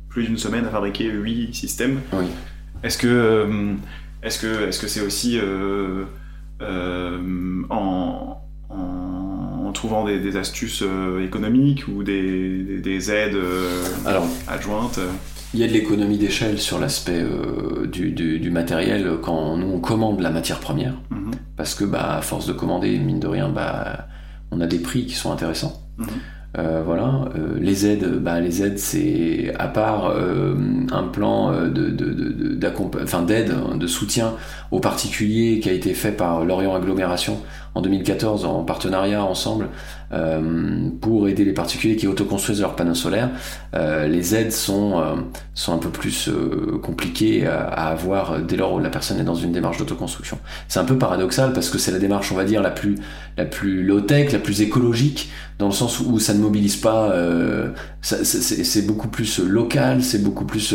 [0.09, 2.01] plus d'une semaine à fabriquer 8 systèmes.
[2.13, 2.25] Oui.
[2.83, 3.75] Est-ce que euh,
[4.23, 6.05] est-ce que est-ce que c'est aussi euh,
[6.63, 8.75] euh, en, en,
[9.67, 10.83] en trouvant des, des astuces
[11.23, 13.39] économiques ou des, des, des aides
[14.07, 15.01] Alors, adjointes
[15.55, 19.69] il y a de l'économie d'échelle sur l'aspect euh, du, du, du matériel quand nous
[19.69, 23.29] on commande la matière première, mhm, parce que bah à force de commander, mine de
[23.29, 24.09] rien, bah
[24.51, 25.81] on a des prix qui sont intéressants.
[25.97, 26.07] Mhm.
[26.59, 30.55] Euh, voilà, Euh, les aides, bah, les aides, c'est à part euh,
[30.91, 31.53] un plan
[33.23, 34.35] d'aide, hein, de soutien
[34.71, 37.41] aux particuliers qui a été fait par Lorient Agglomération
[37.79, 39.69] en 2014 en partenariat ensemble
[40.13, 43.31] euh, pour aider les particuliers qui autoconstruisent leurs panneaux solaires.
[43.75, 45.15] Euh, les aides sont, euh,
[45.55, 49.37] sont un peu plus euh, compliquées à, avoir dès lors où la personne est dans
[49.37, 50.41] une démarche d'autoconstruction.
[50.67, 52.97] C'est un peu paradoxal parce que c'est la démarche, on va dire, la plus,
[53.37, 57.15] la plus low-tech, la plus écologique, dans le sens où ça ne mobilise pas,
[58.03, 60.75] c'est- beaucoup plus local, c'est beaucoup plus...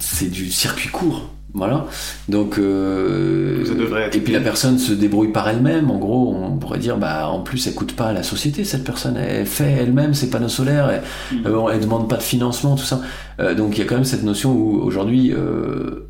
[0.00, 1.30] c'est du circuit court.
[1.52, 1.86] Voilà.
[2.28, 5.90] Donc, euh, Ça devrait être- et puis la personne se débrouille par elle-même.
[5.90, 8.64] En gros, on pourrait dire, bah, en plus, elle coûte pas à la société.
[8.64, 10.88] Cette personne, elle fait elle-même ses panneaux solaires.
[10.90, 11.46] Elle, Mhm.
[11.46, 13.00] euh, elle demande pas de financement, tout ça.
[13.40, 16.06] Euh, donc, il y a quand même cette notion où aujourd'hui, euh,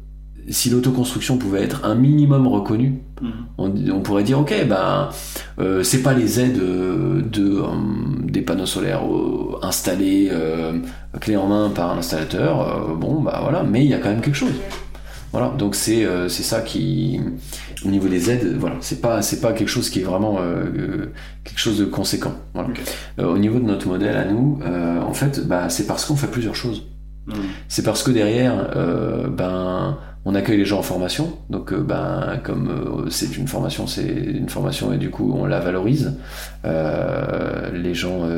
[0.49, 3.31] si l'autoconstruction pouvait être un minimum reconnue, mhm.
[3.59, 4.53] on, on pourrait dire ok
[5.61, 7.63] euh, c'est pas les aides de
[8.25, 9.03] des panneaux solaires
[9.63, 10.31] installés
[11.21, 14.23] clé en main par un installateur bon bah voilà mais il y a quand même
[14.23, 14.53] quelque chose
[15.33, 17.21] Voilà, donc c'est c'est ça qui,
[17.85, 20.39] au niveau des aides, voilà, c'est pas pas quelque chose qui est vraiment
[21.45, 22.35] quelque chose de conséquent.
[22.53, 22.71] Voilà.
[23.19, 26.57] au niveau de notre modèle à nous, en fait, bah, c'est parce qu'on fait plusieurs
[26.57, 26.87] choses.
[27.27, 27.35] Hmm.
[27.69, 28.75] C'est parce que derrière,
[29.31, 33.87] ben on accueille les gens en formation, donc euh, ben comme euh, c'est une formation,
[33.87, 36.15] c'est une formation et du coup on la valorise.
[36.65, 38.29] Euh, les gens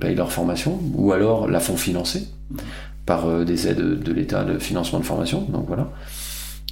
[0.00, 2.28] payent leur formation ou alors la font financer
[3.06, 5.42] par des aides de l'État de financement de formation.
[5.42, 5.88] Donc voilà.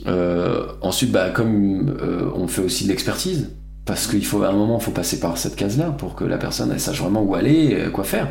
[0.07, 1.97] Ensuite, bah, comme
[2.35, 3.51] on fait aussi de l'expertise,
[3.85, 6.39] parce qu'il faut à un moment, il faut passer par cette case-là pour que la
[6.39, 8.29] personne sache vraiment où aller, quoi faire.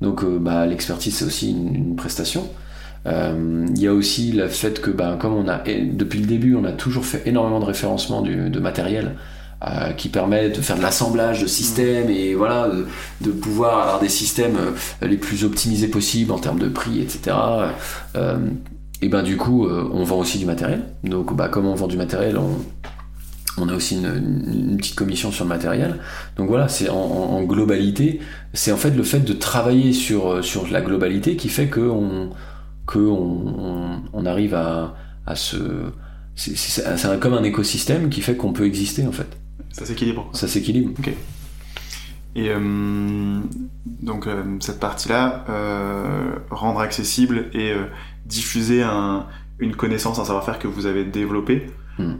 [0.00, 2.48] Donc bah, l'expertise c'est aussi une prestation.
[3.06, 6.54] Euh, il y a aussi le fait que, ben, comme on a, depuis le début,
[6.54, 9.16] on a toujours fait énormément de référencement de matériel.
[9.64, 12.68] Euh, qui permet de faire de l'assemblage de systèmes et voilà
[13.20, 17.36] de, pouvoir avoir des systèmes euh, les plus optimisés possibles en termes de prix etc
[19.02, 21.96] et ben du coup on vend aussi du matériel donc bah, comme on vend du
[21.96, 22.38] matériel
[23.58, 25.98] on, a aussi une, petite commission sur le matériel.
[26.36, 28.20] Donc voilà, c'est en, globalité,
[28.54, 32.30] c'est en fait le fait de travailler sur, sur la globalité qui fait qu'on
[32.86, 34.94] qu'on on, arrive à,
[35.26, 35.58] à se.
[36.34, 39.36] C'est comme un écosystème qui fait qu'on peut exister en fait.
[39.70, 40.30] Ça s'équilibre.
[40.32, 40.92] Ça s'équilibre.
[40.98, 41.12] Ok.
[42.34, 43.40] Et euh,
[43.84, 47.72] donc euh, cette partie-là, euh, rendre accessible et
[48.26, 49.26] diffuser un,
[49.58, 52.14] une connaissance, un savoir-faire que vous avez développé, hmm.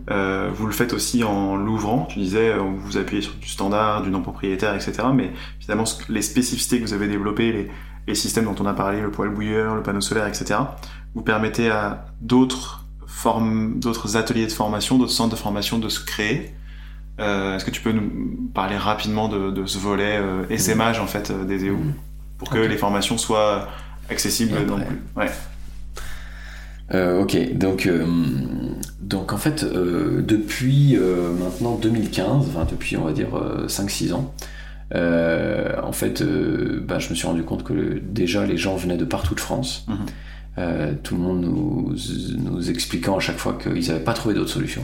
[0.55, 2.07] vous le faites aussi en l'ouvrant.
[2.11, 4.93] Tu disais, vous vous appuyez sur du standard, du non propriétaire, etc.
[5.15, 7.71] Mais finalement, les spécificités que vous avez développées, les,
[8.07, 10.61] les systèmes dont on a parlé, le poêle bouilleur, le panneau solaire, etc.,
[11.15, 16.05] vous permettez à d'autres formes, d'autres ateliers de formation, d'autres centres de formation de se
[16.05, 16.55] créer.
[17.21, 21.31] Euh, est-ce que tu peux nous parler rapidement de, ce volet euh, SMH en fait
[21.31, 21.95] euh, des EO mm.
[22.39, 23.69] pour que les formations soient
[24.09, 24.57] accessibles
[25.17, 25.31] ouais.
[26.91, 27.89] Ok, donc,
[29.01, 30.97] donc en fait, depuis
[31.41, 33.31] maintenant 2015, enfin depuis on va dire
[33.67, 34.35] 5-6 ans,
[34.95, 38.97] euh, en fait, euh, bah, je me suis rendu compte que déjà les gens venaient
[38.97, 39.87] de partout de France.
[39.89, 39.97] Mhm.
[40.59, 41.95] Euh, tout le monde nous,
[42.37, 44.83] nous, expliquant à chaque fois qu'ils n'avaient pas trouvé d'autre solution.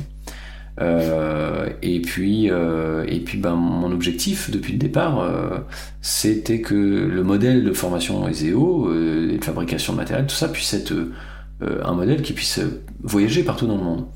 [1.83, 5.29] et puis, et puis ben, mon objectif depuis le départ,
[6.01, 10.73] c'était que le modèle de formation ESEO et de fabrication de matériel, tout ça puisse
[10.75, 10.95] être
[11.61, 12.61] un modèle qui puisse
[13.03, 14.07] voyager partout dans le monde.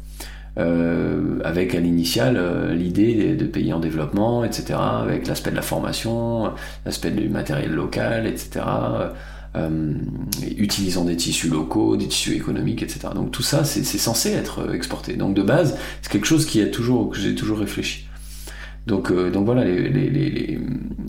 [0.58, 5.62] Euh, avec à l'initial euh, l'idée de, pays en développement, etc., avec l'aspect de la
[5.62, 6.52] formation,
[6.84, 8.66] l'aspect du matériel local, etc.,
[9.56, 9.94] euh,
[10.58, 13.08] utilisant des tissus locaux, des tissus économiques, etc.
[13.14, 15.14] Donc tout ça, c'est censé être exporté.
[15.14, 18.06] Donc de base, c'est quelque chose qui a toujours, que j'ai toujours réfléchi.
[18.86, 19.64] Donc, donc voilà,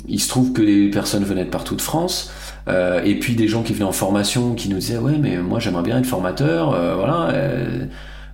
[0.08, 2.32] il se trouve que les personnes venaient de partout de France,
[2.68, 5.84] et puis des gens qui venaient en formation qui nous disaient ouais mais moi j'aimerais
[5.84, 7.34] bien être formateur, voilà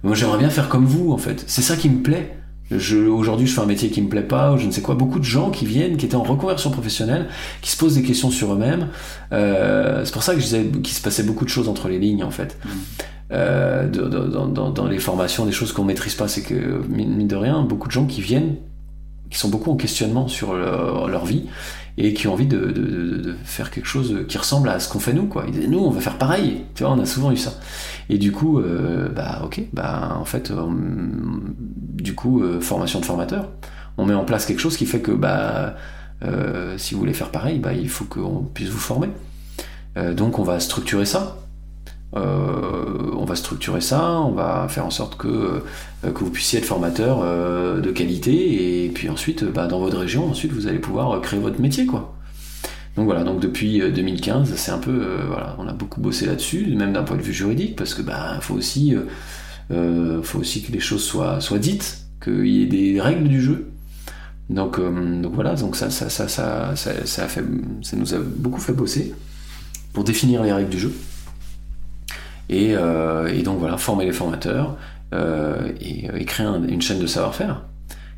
[0.03, 1.43] moi, j'aimerais bien faire comme vous, en fait.
[1.47, 2.35] C'est ça qui me plaît.
[2.71, 4.95] Aujourd'hui, je fais un métier qui me plaît pas, ou je ne sais quoi.
[4.95, 7.27] Beaucoup de gens qui viennent, qui étaient en reconversion professionnelle,
[7.61, 8.89] qui se posent des questions sur eux-mêmes.
[9.33, 11.99] Euh, c'est pour ça que je disais qu'il se passait beaucoup de choses entre les
[11.99, 12.57] lignes, en fait.
[12.63, 12.69] Mm.
[13.31, 17.35] Euh, dans, dans, dans, les formations, des choses qu'on maîtrise pas, c'est que mine de
[17.35, 18.55] rien, beaucoup de gens qui viennent,
[19.29, 21.45] qui sont beaucoup en questionnement sur leur, leur vie
[21.99, 25.25] et qui ont envie de, faire quelque chose qui ressemble à ce qu'on fait nous
[25.25, 25.43] quoi.
[25.47, 27.59] Ils disent nous on va faire pareil, tu vois, on a souvent eu ça.
[28.09, 30.51] Et du coup, euh, bah ok, bah en fait,
[31.69, 33.49] du coup, euh, formation de formateur,
[33.97, 35.75] on met en place quelque chose qui fait que bah
[36.23, 39.09] euh, si vous voulez faire pareil, bah il faut qu'on puisse vous former.
[40.15, 41.37] donc on va structurer ça.
[42.13, 45.63] On va structurer ça, on va faire en sorte que,
[46.01, 50.51] que vous puissiez être formateur de qualité et puis ensuite bah, dans votre région ensuite
[50.51, 52.15] vous allez pouvoir créer votre métier quoi.
[52.99, 56.25] Donc voilà, donc depuis 2015, euh, c'est un peu, euh, voilà, on a beaucoup bossé
[56.25, 58.93] là-dessus, même d'un point de vue juridique, parce que bah faut aussi,
[59.71, 63.41] euh, faut aussi que les choses soient, soient dites, qu'il y ait des règles du
[63.41, 63.71] jeu.
[64.49, 64.81] Donc,
[65.21, 67.43] donc voilà, donc ça, ça, ça, ça, ça, a fait,
[67.83, 69.13] ça nous a beaucoup fait bosser
[69.93, 70.93] pour définir les règles du jeu.
[72.49, 74.75] Et, et donc voilà, former les formateurs
[75.13, 77.63] et, et, créer une chaîne de savoir-faire.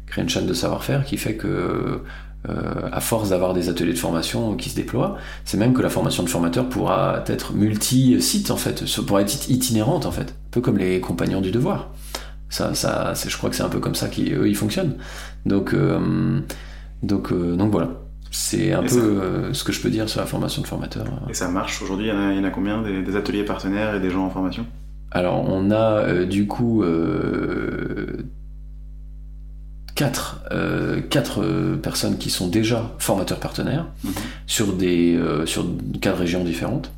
[0.08, 2.02] Créer une chaîne de savoir-faire qui fait que
[2.50, 5.90] euh, à force d'avoir des ateliers de formation qui se déploient, c'est même que la
[5.90, 10.60] formation de formateur pourra être multi-site en fait, pourra être itinérante en fait, un peu
[10.60, 11.92] comme les compagnons du devoir.
[12.50, 14.98] Ça, ça, je crois que c'est un peu comme ça qu'eux ils fonctionnent.
[15.46, 16.40] Donc, euh,
[17.04, 18.01] donc, euh, donc voilà.
[18.32, 21.06] C'est un peu ce que je peux dire sur la formation de formateur.
[21.30, 24.26] Et ça marche aujourd'hui Il y, en a combien des, ateliers partenaires et des gens
[24.26, 24.66] en formation?
[25.12, 26.82] Alors on a du coup
[30.02, 34.14] quatre, euh, quatre euh, personnes qui sont déjà formateurs partenaires mhm.
[34.48, 35.64] sur des euh, sur
[36.02, 36.92] quatre régions différentes.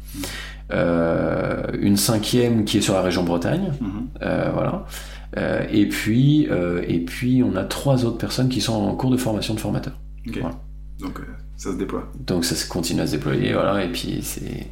[0.72, 4.08] Une cinquième qui est sur la région Bretagne, Mhm.
[4.54, 4.86] voilà.
[5.72, 6.48] et puis
[6.88, 10.00] et puis on a trois autres personnes qui sont en cours de formation de formateurs.
[10.26, 10.56] Voilà.
[11.04, 11.24] Donc euh,
[11.58, 12.12] ça se déploie.
[12.26, 13.84] Donc ça se continue à se déployer, voilà.
[13.84, 14.68] Et puis c'est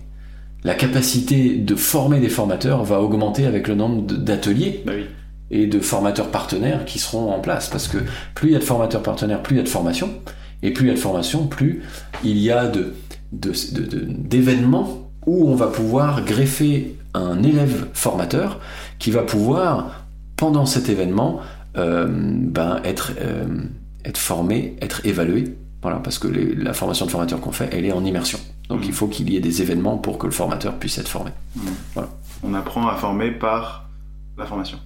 [0.64, 5.06] la capacité de former des formateurs va augmenter avec le nombre d'ateliers Bah oui.
[5.50, 7.70] et de formateurs partenaires qui seront en place.
[7.70, 7.98] Parce que
[8.36, 10.10] plus il y a de formateurs partenaires, plus il y a de formation.
[10.64, 11.82] Et plus il y a de formation, plus
[12.24, 12.94] il y a de,
[13.32, 18.60] de- de- de- d'événements où on va pouvoir greffer un élève formateur
[19.00, 20.06] qui va pouvoir,
[20.38, 21.40] pendant cet événement,
[21.78, 23.46] euh, ben, être, euh,
[24.06, 25.56] être formé, être évalué.
[25.82, 28.40] Voilà, parce que les- la formation de formateur qu'on fait, elle est en immersion.
[28.70, 28.86] Donc Mhm.
[28.86, 31.32] il faut qu'il y ait des événements pour que le formateur puisse être formé.
[32.44, 33.90] On apprend à former par
[34.38, 34.78] la formation.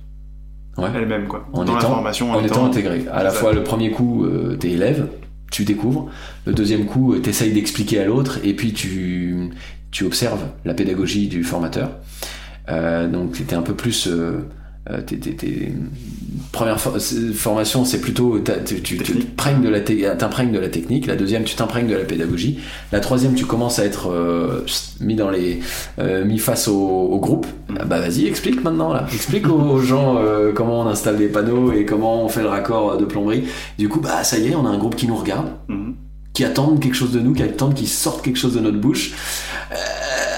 [0.77, 0.89] Ouais.
[0.93, 1.47] Elle-même, quoi.
[1.53, 3.05] En Dans la étant- formation, en étant intégré.
[3.11, 5.07] À la fois, le premier coup, euh, t'es élève,
[5.51, 6.09] tu découvres.
[6.45, 9.51] Le deuxième coup, euh, t'essayes d'expliquer à l'autre, et puis tu,
[9.91, 11.91] tu observes la pédagogie du formateur.
[12.69, 14.07] Euh, donc, t'es un peu plus.
[14.07, 14.39] euh,
[15.05, 15.71] t'es- t'es- t'es-
[16.51, 19.81] Première for- c'est- formation, c'est plutôt tu, tu, de, la
[20.15, 21.07] t'imprègnes de la technique.
[21.07, 22.59] La deuxième, tu t'imprègnes de la pédagogie.
[22.91, 24.61] La troisième, tu commences à être euh,
[25.01, 25.59] mis dans les
[25.99, 27.45] euh, mis face au, au groupe.
[27.69, 27.75] Mm.
[27.79, 29.05] Ah Bah vas-y, explique maintenant là.
[29.13, 32.49] Explique aux, aux gens euh, comment on installe des panneaux et comment on fait le
[32.49, 33.43] raccord de plomberie.
[33.77, 35.95] Du coup, bah ça y est, on a un groupe qui nous regarde, Mhm.
[36.33, 39.13] qui attendent quelque chose de nous, qui attendent qu'il sorte quelque chose de notre bouche.
[39.71, 39.75] Euh,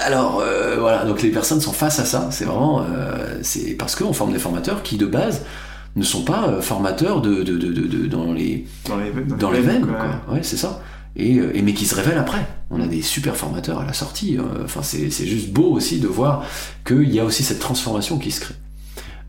[0.08, 2.28] alors euh, voilà, donc les personnes sont face à ça.
[2.30, 5.42] C'est vraiment, euh, c'est parce qu'on forme des formateurs qui de base
[5.96, 9.50] ne sont pas euh, formateurs de, de, de, de- de- dans les Dans les, dans
[9.50, 9.94] les veines, quoi.
[10.26, 10.34] quoi.
[10.34, 10.80] Ouais, c'est ça.
[11.16, 12.46] Et, et mais qui se révèlent après.
[12.70, 14.36] On a des super formateurs à la sortie.
[14.38, 16.44] euh, Enfin, c'est juste beau aussi de voir
[16.86, 18.54] qu'il y a aussi cette transformation qui se crée.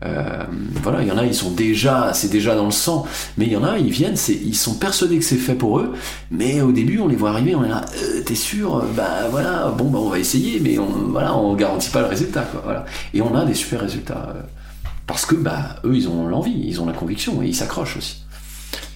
[0.04, 0.44] Euh,
[0.82, 3.52] voilà, il y en a, ils sont déjà, c'est déjà dans le sang, mais il
[3.52, 5.92] y en a, ils viennent, c'est, ils sont persuadés que c'est fait pour eux,
[6.30, 9.74] mais au début, on les voit arriver, on est là, euh, t'es sûr, bah voilà,
[9.76, 12.86] bon, bah on va essayer, mais on, voilà, on garantit pas le résultat, quoi, voilà.
[13.12, 14.40] Et on a des super résultats, euh,
[15.06, 18.22] parce que, bah, eux, ils ont l'envie, ils ont la conviction, et ils s'accrochent aussi.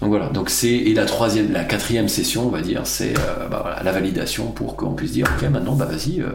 [0.01, 3.49] Donc voilà, donc c'est et la troisième, la quatrième session, on va dire, c'est euh,
[3.51, 6.27] bah, voilà, la validation pour qu'on puisse dire ok maintenant bah vas-y, euh,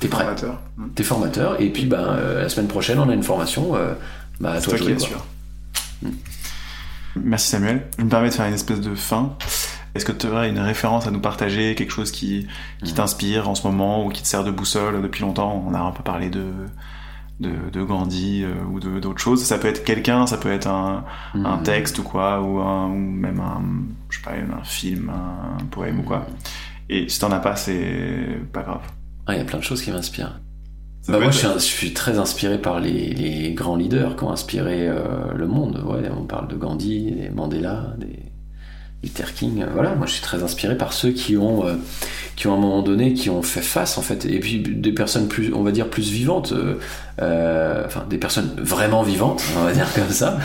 [0.00, 0.60] t'es prêt, Formateur.
[0.94, 3.94] T'es formateur et puis ben euh, la semaine prochaine on a une formation, euh,
[4.40, 5.24] bah à toi toi qui assure.
[7.16, 7.86] Merci Samuel.
[7.98, 9.36] Je me permets de faire une espèce de fin.
[9.94, 12.46] Est-ce que tu aurais une référence à nous partager, quelque chose qui,
[12.84, 12.96] qui Mhm.
[12.96, 15.64] t'inspire en ce moment ou qui te sert de boussole depuis longtemps?
[15.66, 16.52] On a un peu parlé de,
[17.40, 19.42] de, de Gandhi euh, ou de- d'autres choses.
[19.42, 21.62] Ça peut être quelqu'un, ça peut être un, un Mhm.
[21.62, 23.62] texte ou quoi, ou, un, ou même un,
[24.10, 26.26] je sais pas, un film, un poème ou quoi.
[26.90, 28.82] Et si t'en as pas, c'est pas grave.
[29.26, 30.38] Ah, il y a plein de choses qui m'inspirent.
[31.08, 34.16] Bah moi être- je suis, un- je suis très inspiré par les, les grands leaders
[34.16, 35.82] qui ont inspiré euh, le monde.
[35.86, 38.18] Ouais, on parle de Gandhi, des Mandela, des
[39.06, 39.62] Luther King.
[39.62, 41.74] euh, Voilà, moi je suis très inspiré par ceux qui ont, euh,
[42.34, 44.90] qui ont à un moment donné, qui ont fait face en fait, et puis des
[44.90, 46.52] personnes plus, on va dire plus vivantes,
[47.22, 50.38] euh, enfin des personnes vraiment vivantes, on va dire comme ça,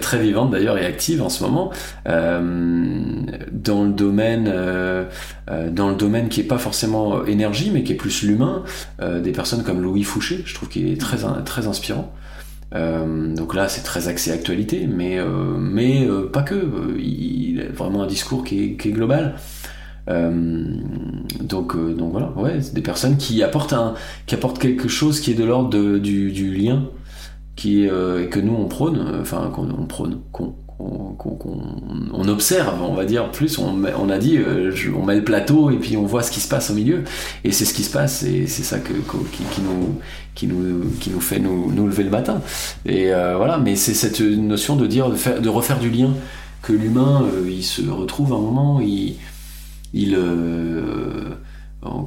[0.00, 1.72] très vivantes d'ailleurs et actives en ce moment,
[2.04, 4.44] dans le domaine,
[5.70, 8.62] dans le domaine qui est pas forcément énergie, mais qui est plus l'humain.
[9.00, 12.12] Des personnes comme Louis Fouché, je trouve qu'il est très, très inspirant.
[12.74, 16.96] Euh, donc là, c'est très axé actualité, mais, euh, mais euh, pas que.
[16.98, 19.34] Il, a vraiment un discours qui est, global.
[20.08, 23.94] Donc, donc voilà, ouais, c'est des personnes qui apportent, un,
[24.26, 26.88] qui apportent quelque chose qui est de l'ordre du, lien,
[27.56, 31.76] qui que nous on prône, enfin qu'on on prône, qu'on qu'on- qu'on- qu'on-
[32.12, 33.58] on observe, on va dire plus.
[33.58, 36.48] On, a dit, euh, on met le plateau et puis on voit ce qui se
[36.48, 37.04] passe au milieu.
[37.44, 38.92] Et c'est ce qui se passe, et c'est ça que,
[40.34, 42.40] qui, nous, fait nous, lever le matin.
[42.86, 46.10] Et euh, voilà, mais c'est cette notion de dire, de, faire, de refaire du lien,
[46.62, 49.14] que l'humain, euh, il se retrouve à un moment, il.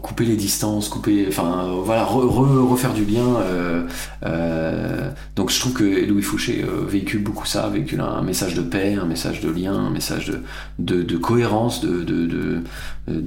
[0.01, 3.39] Couper les distances, couper, enfin voilà, re- re- refaire du lien.
[3.41, 3.87] euh,
[4.25, 8.61] euh, donc je trouve que Louis Fouché euh, véhicule beaucoup ça, véhicule un, message de
[8.61, 10.31] paix, un message de lien, un message
[10.79, 12.61] de, cohérence, de,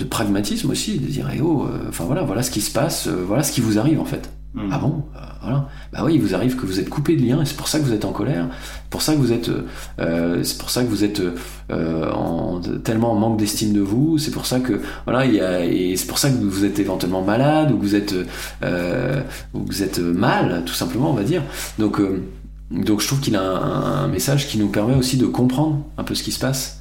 [0.08, 3.52] pragmatisme aussi, de dire eh oh, enfin voilà, voilà ce qui se passe, voilà ce
[3.52, 4.30] qui vous arrive en fait.
[4.54, 4.70] Mhm.
[4.72, 5.68] Ah bon Euh, Voilà.
[5.92, 7.78] Bah oui, il vous arrive que vous êtes coupé de lien et c'est pour ça
[7.78, 8.48] que vous êtes en colère.
[8.90, 9.50] Pour ça que vous êtes,
[10.00, 11.22] euh, c'est pour ça que vous êtes
[11.70, 14.18] euh, en, tellement en manque d'estime de vous.
[14.18, 17.76] C'est pour ça que voilà, et c'est pour ça que vous êtes éventuellement malade ou
[17.76, 18.14] que vous êtes,
[18.62, 19.22] euh,
[19.52, 21.42] vous êtes mal, tout simplement, on va dire.
[21.78, 22.22] Donc, euh,
[22.70, 26.14] donc je trouve qu'il a un message qui nous permet aussi de comprendre un peu
[26.14, 26.77] ce qui se passe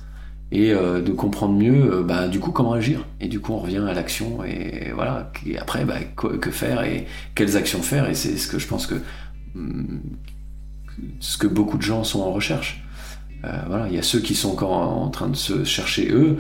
[0.51, 3.05] et euh, de comprendre mieux euh, bah, du coup comment agir.
[3.19, 5.31] Et du coup on revient à l'action et voilà.
[5.45, 8.09] Et après bah, que faire et quelles actions faire.
[8.09, 8.95] Et c'est ce que je pense que
[9.55, 10.01] hum,
[11.19, 12.83] ce que beaucoup de gens sont en recherche
[13.45, 16.37] Euh, voilà, il y a ceux qui sont encore en train de se chercher eux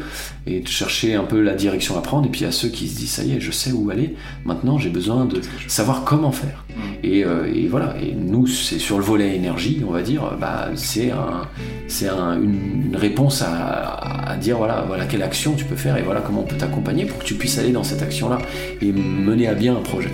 [0.47, 2.69] et de chercher un peu la direction à prendre, et puis il y a ceux
[2.69, 4.15] qui se disent ça y est, je sais où aller.
[4.45, 6.65] Maintenant, j'ai besoin de savoir comment faire.
[6.69, 6.81] Mm.
[7.03, 7.95] Et, euh, et voilà.
[8.01, 11.43] Et nous, c'est sur le volet énergie, on va dire, bah c'est un,
[11.87, 15.97] c'est un, une, une réponse à, à dire voilà, voilà quelle action tu peux faire
[15.97, 18.39] et voilà comment on peut t'accompagner pour que tu puisses aller dans cette action-là
[18.81, 20.11] et mener à bien un projet.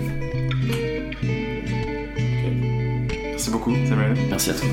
[3.31, 4.15] Merci beaucoup, Samuel.
[4.29, 4.67] Merci à toi.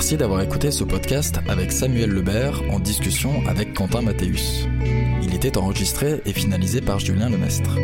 [0.00, 4.66] Merci d'avoir écouté ce podcast avec Samuel Lebert en discussion avec Quentin Mathéus.
[5.22, 7.76] Il était enregistré et finalisé par Julien Lemestre.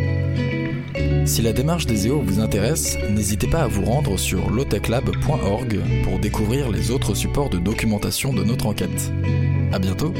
[1.26, 6.18] Si la démarche des EO vous intéresse, n'hésitez pas à vous rendre sur lotechlab.org pour
[6.18, 9.12] découvrir les autres supports de documentation de notre enquête.
[9.70, 10.14] À bientôt!